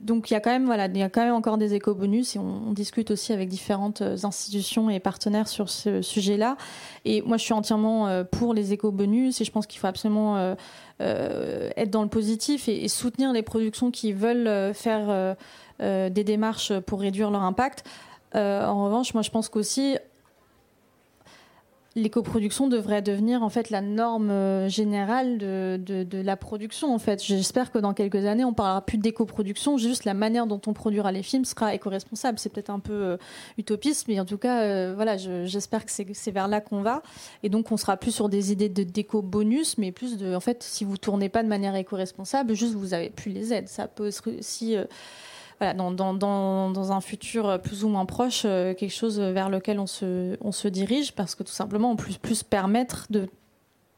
[0.00, 2.36] donc il y a quand même voilà, il y a quand même encore des éco-bonus
[2.36, 6.56] et on, discute aussi avec différentes euh, institutions et partenaires sur ce sujet-là.
[7.04, 10.56] Et moi, je suis entièrement euh, pour les éco-bonus et je pense qu'il faut absolument
[10.98, 15.36] être dans le positif et, soutenir les productions qui veulent faire
[15.78, 17.84] des démarches pour réduire leur impact.
[18.34, 19.96] En revanche, moi, je pense qu'aussi
[21.96, 26.94] l'éco-production devrait devenir en fait la norme euh, générale de, de, de la production.
[26.94, 30.60] En fait, j'espère que dans quelques années, on parlera plus d'éco-production, juste la manière dont
[30.66, 32.38] on produira les films sera éco-responsable.
[32.38, 33.16] C'est peut-être un peu euh,
[33.56, 37.02] utopiste, mais en tout cas, euh, voilà, je- j'espère que c'est vers là qu'on va.
[37.42, 40.62] Et donc, on sera plus sur des idées de d'éco-bonus, mais plus de, en fait,
[40.62, 43.68] si vous tournez pas de manière éco-responsable, juste vous avez plus les aides.
[43.68, 44.84] Ça peut aussi euh,
[45.58, 49.48] voilà, dans, dans, dans, dans un futur plus ou moins proche, euh, quelque chose vers
[49.48, 53.28] lequel on se, on se dirige, parce que tout simplement, on peut plus permettre de,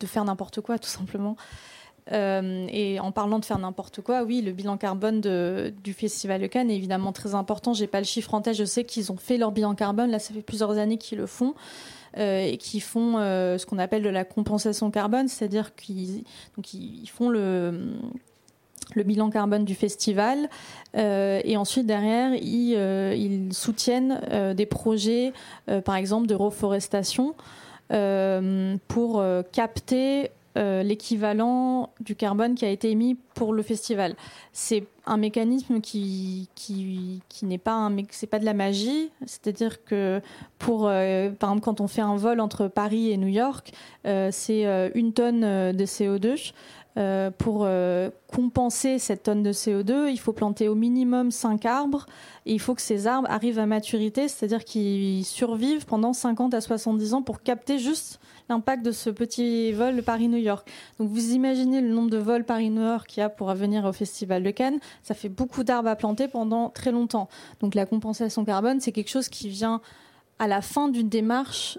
[0.01, 1.37] de faire n'importe quoi, tout simplement.
[2.13, 6.47] Euh, et en parlant de faire n'importe quoi, oui, le bilan carbone du Festival de
[6.47, 7.75] Cannes est évidemment très important.
[7.75, 10.19] J'ai pas le chiffre en tête, je sais qu'ils ont fait leur bilan carbone, là
[10.19, 11.55] ça fait plusieurs années qu'ils le font.
[12.17, 16.25] euh, et qui font ce qu'on appelle de la compensation carbone, c'est-à-dire qu'ils
[16.73, 17.93] ils font le,
[18.95, 20.49] le bilan carbone du festival
[20.97, 25.33] euh, et ensuite derrière ils, euh, soutiennent euh, des projets
[25.85, 27.35] par exemple de reforestation
[28.89, 34.15] pour capter l'équivalent du carbone qui a été émis pour le festival.
[34.53, 36.49] C'est un mécanisme qui,
[37.43, 37.91] n'est pas,
[38.31, 39.11] pas de la magie.
[39.25, 40.21] C'est-à-dire que
[40.59, 43.73] pour, par exemple, quand on fait un vol entre Paris et New York,
[44.05, 45.41] c'est une tonne
[45.73, 46.53] de CO2.
[46.99, 52.07] Euh, pour euh, compenser cette tonne de CO2, il faut planter au minimum 5 arbres
[52.45, 56.61] et il faut que ces arbres arrivent à maturité, c'est-à-dire qu'ils survivent pendant 50 à
[56.61, 58.19] 70 ans pour capter juste
[58.49, 60.69] l'impact de ce petit vol Paris-New York.
[60.99, 63.93] Donc vous imaginez le nombre de vols Paris-New York qu'il y a pour venir au
[63.93, 67.29] Festival de Cannes, ça fait beaucoup d'arbres à planter pendant très longtemps.
[67.61, 69.81] Donc la compensation carbone, c'est quelque chose qui vient
[70.41, 71.79] à la fin d'une démarche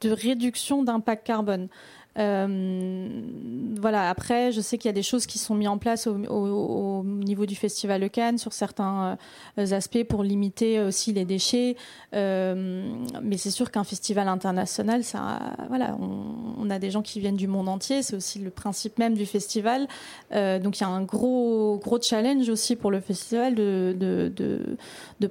[0.00, 1.68] de réduction d'impact carbone.
[2.16, 4.08] Voilà.
[4.08, 7.46] Après, je sais qu'il y a des choses qui sont mises en place au, niveau
[7.46, 9.18] du festival de Cannes sur certains
[9.56, 11.76] aspects pour limiter aussi les déchets.
[12.12, 17.46] mais c'est sûr qu'un festival international, ça, voilà, on, a des gens qui viennent du
[17.46, 18.02] monde entier.
[18.02, 19.86] C'est aussi le principe même du festival.
[20.32, 24.76] donc il y a un gros gros challenge aussi pour le festival de,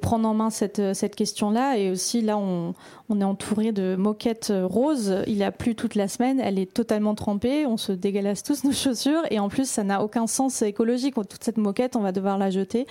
[0.01, 1.77] prendre en main cette, cette question-là.
[1.77, 2.73] Et aussi, là, on,
[3.09, 5.23] on, est entouré de moquettes roses.
[5.27, 6.39] Il a plu toute la semaine.
[6.39, 7.65] Elle est totalement trempée.
[7.65, 9.21] On se dégalasse tous nos chaussures.
[9.31, 11.15] Et en plus, ça n'a aucun sens écologique.
[11.15, 12.87] Toute cette moquette, on va devoir la jeter.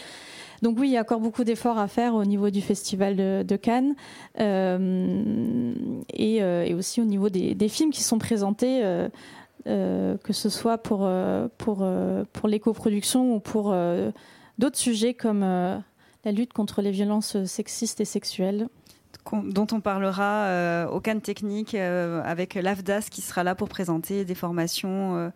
[0.64, 3.56] Donc oui, il y a encore beaucoup d'efforts à faire au niveau du festival de,
[3.56, 3.94] Cannes
[4.40, 5.74] euh,
[6.12, 8.80] et, euh, et, aussi au niveau des, films qui sont présentés.
[8.82, 11.06] Euh, que ce soit pour
[12.46, 13.74] l'éco-production ou pour
[14.58, 18.68] d'autres sujets comme la lutte contre les violences sexistes et sexuelles
[19.32, 25.32] dont on parlera au Cannes Technique avec l'AFDAS qui sera là pour présenter des formations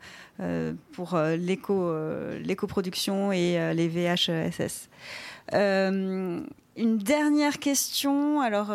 [0.92, 4.88] pour l'éco-production et les VHSS.
[5.52, 8.40] une dernière question.
[8.40, 8.72] Alors,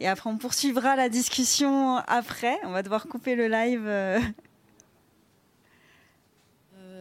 [0.00, 2.56] et après, on poursuivra la discussion après.
[2.64, 3.88] On va devoir couper le live.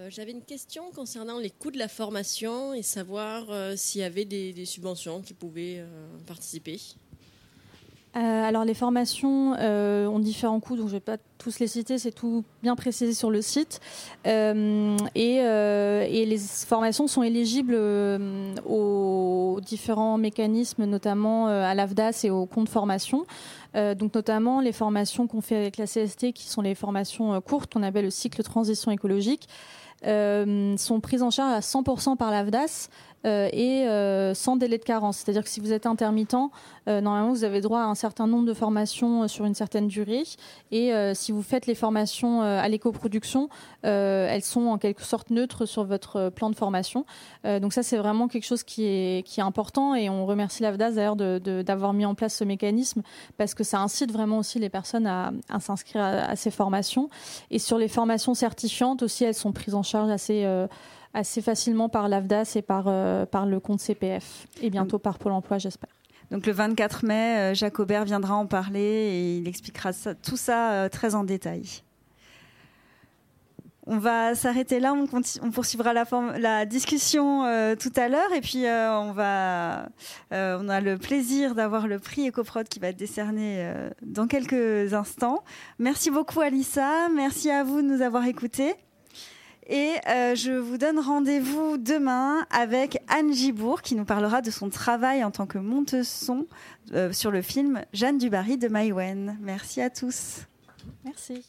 [0.08, 0.10] Euh.
[0.10, 4.26] J'avais une question concernant les coûts de la formation et savoir euh, s'il y avait
[4.26, 5.84] des, subventions qui pouvaient
[6.26, 6.80] participer.
[8.16, 12.00] Euh, alors les formations ont différents coûts, donc je ne vais pas tous les citer,
[12.00, 13.80] c'est tout bien précisé sur le site.
[14.26, 17.76] Et, les formations sont éligibles
[18.66, 23.26] aux différents mécanismes, notamment à l'AFDAS et au compte formation.
[23.76, 27.84] donc notamment les formations qu'on fait avec la CST, qui sont les formations courtes, qu'on
[27.84, 29.48] appelle le cycle transition écologique.
[30.04, 35.18] Sont prises en charge à 100% par l'AFDAS euh, et euh, sans délai de carence.
[35.18, 36.36] C'est-à-dire que si vous êtes intermittent,
[36.88, 40.24] euh, normalement vous avez droit à un certain nombre de formations sur une certaine durée.
[40.72, 43.50] Et si vous faites les formations à l'éco-production,
[43.84, 47.06] elles sont en quelque sorte neutres sur votre plan de formation.
[47.44, 51.94] donc ça c'est vraiment quelque chose qui est, important et on remercie l'AFDAS d'ailleurs d'avoir
[51.94, 53.04] mis en place ce mécanisme
[53.38, 57.10] parce que ça incite vraiment aussi les personnes à, s'inscrire à, ces formations.
[57.52, 60.46] Et sur les formations certifiantes aussi, elles sont prises en charge assez
[61.14, 65.32] assez facilement par l'AFDAS et par, euh, par le compte CPF et bientôt par Pôle
[65.32, 65.90] emploi, j'espère.
[66.32, 69.92] Donc le 24 mai, euh, Jacques Aubert viendra en parler et il expliquera
[70.22, 71.64] tout ça euh, très en détail.
[73.90, 76.04] On va s'arrêter là, on, poursuivra la,
[76.38, 77.44] la discussion
[77.80, 79.88] tout à l'heure et puis on, va,
[80.30, 83.66] on a le plaisir d'avoir le prix EcoProd qui va être décerné
[84.02, 85.42] dans quelques instants.
[85.80, 88.76] Merci beaucoup Alissa, merci à vous de nous avoir écoutés.
[89.70, 94.70] Et euh, je vous donne rendez-vous demain avec Anne Gibourg qui nous parlera de son
[94.70, 96.48] travail en tant que monteuse son
[96.94, 99.38] euh, sur le film Jeanne Dubarry de Maïwen.
[99.42, 100.46] Merci à tous.
[101.04, 101.44] Merci.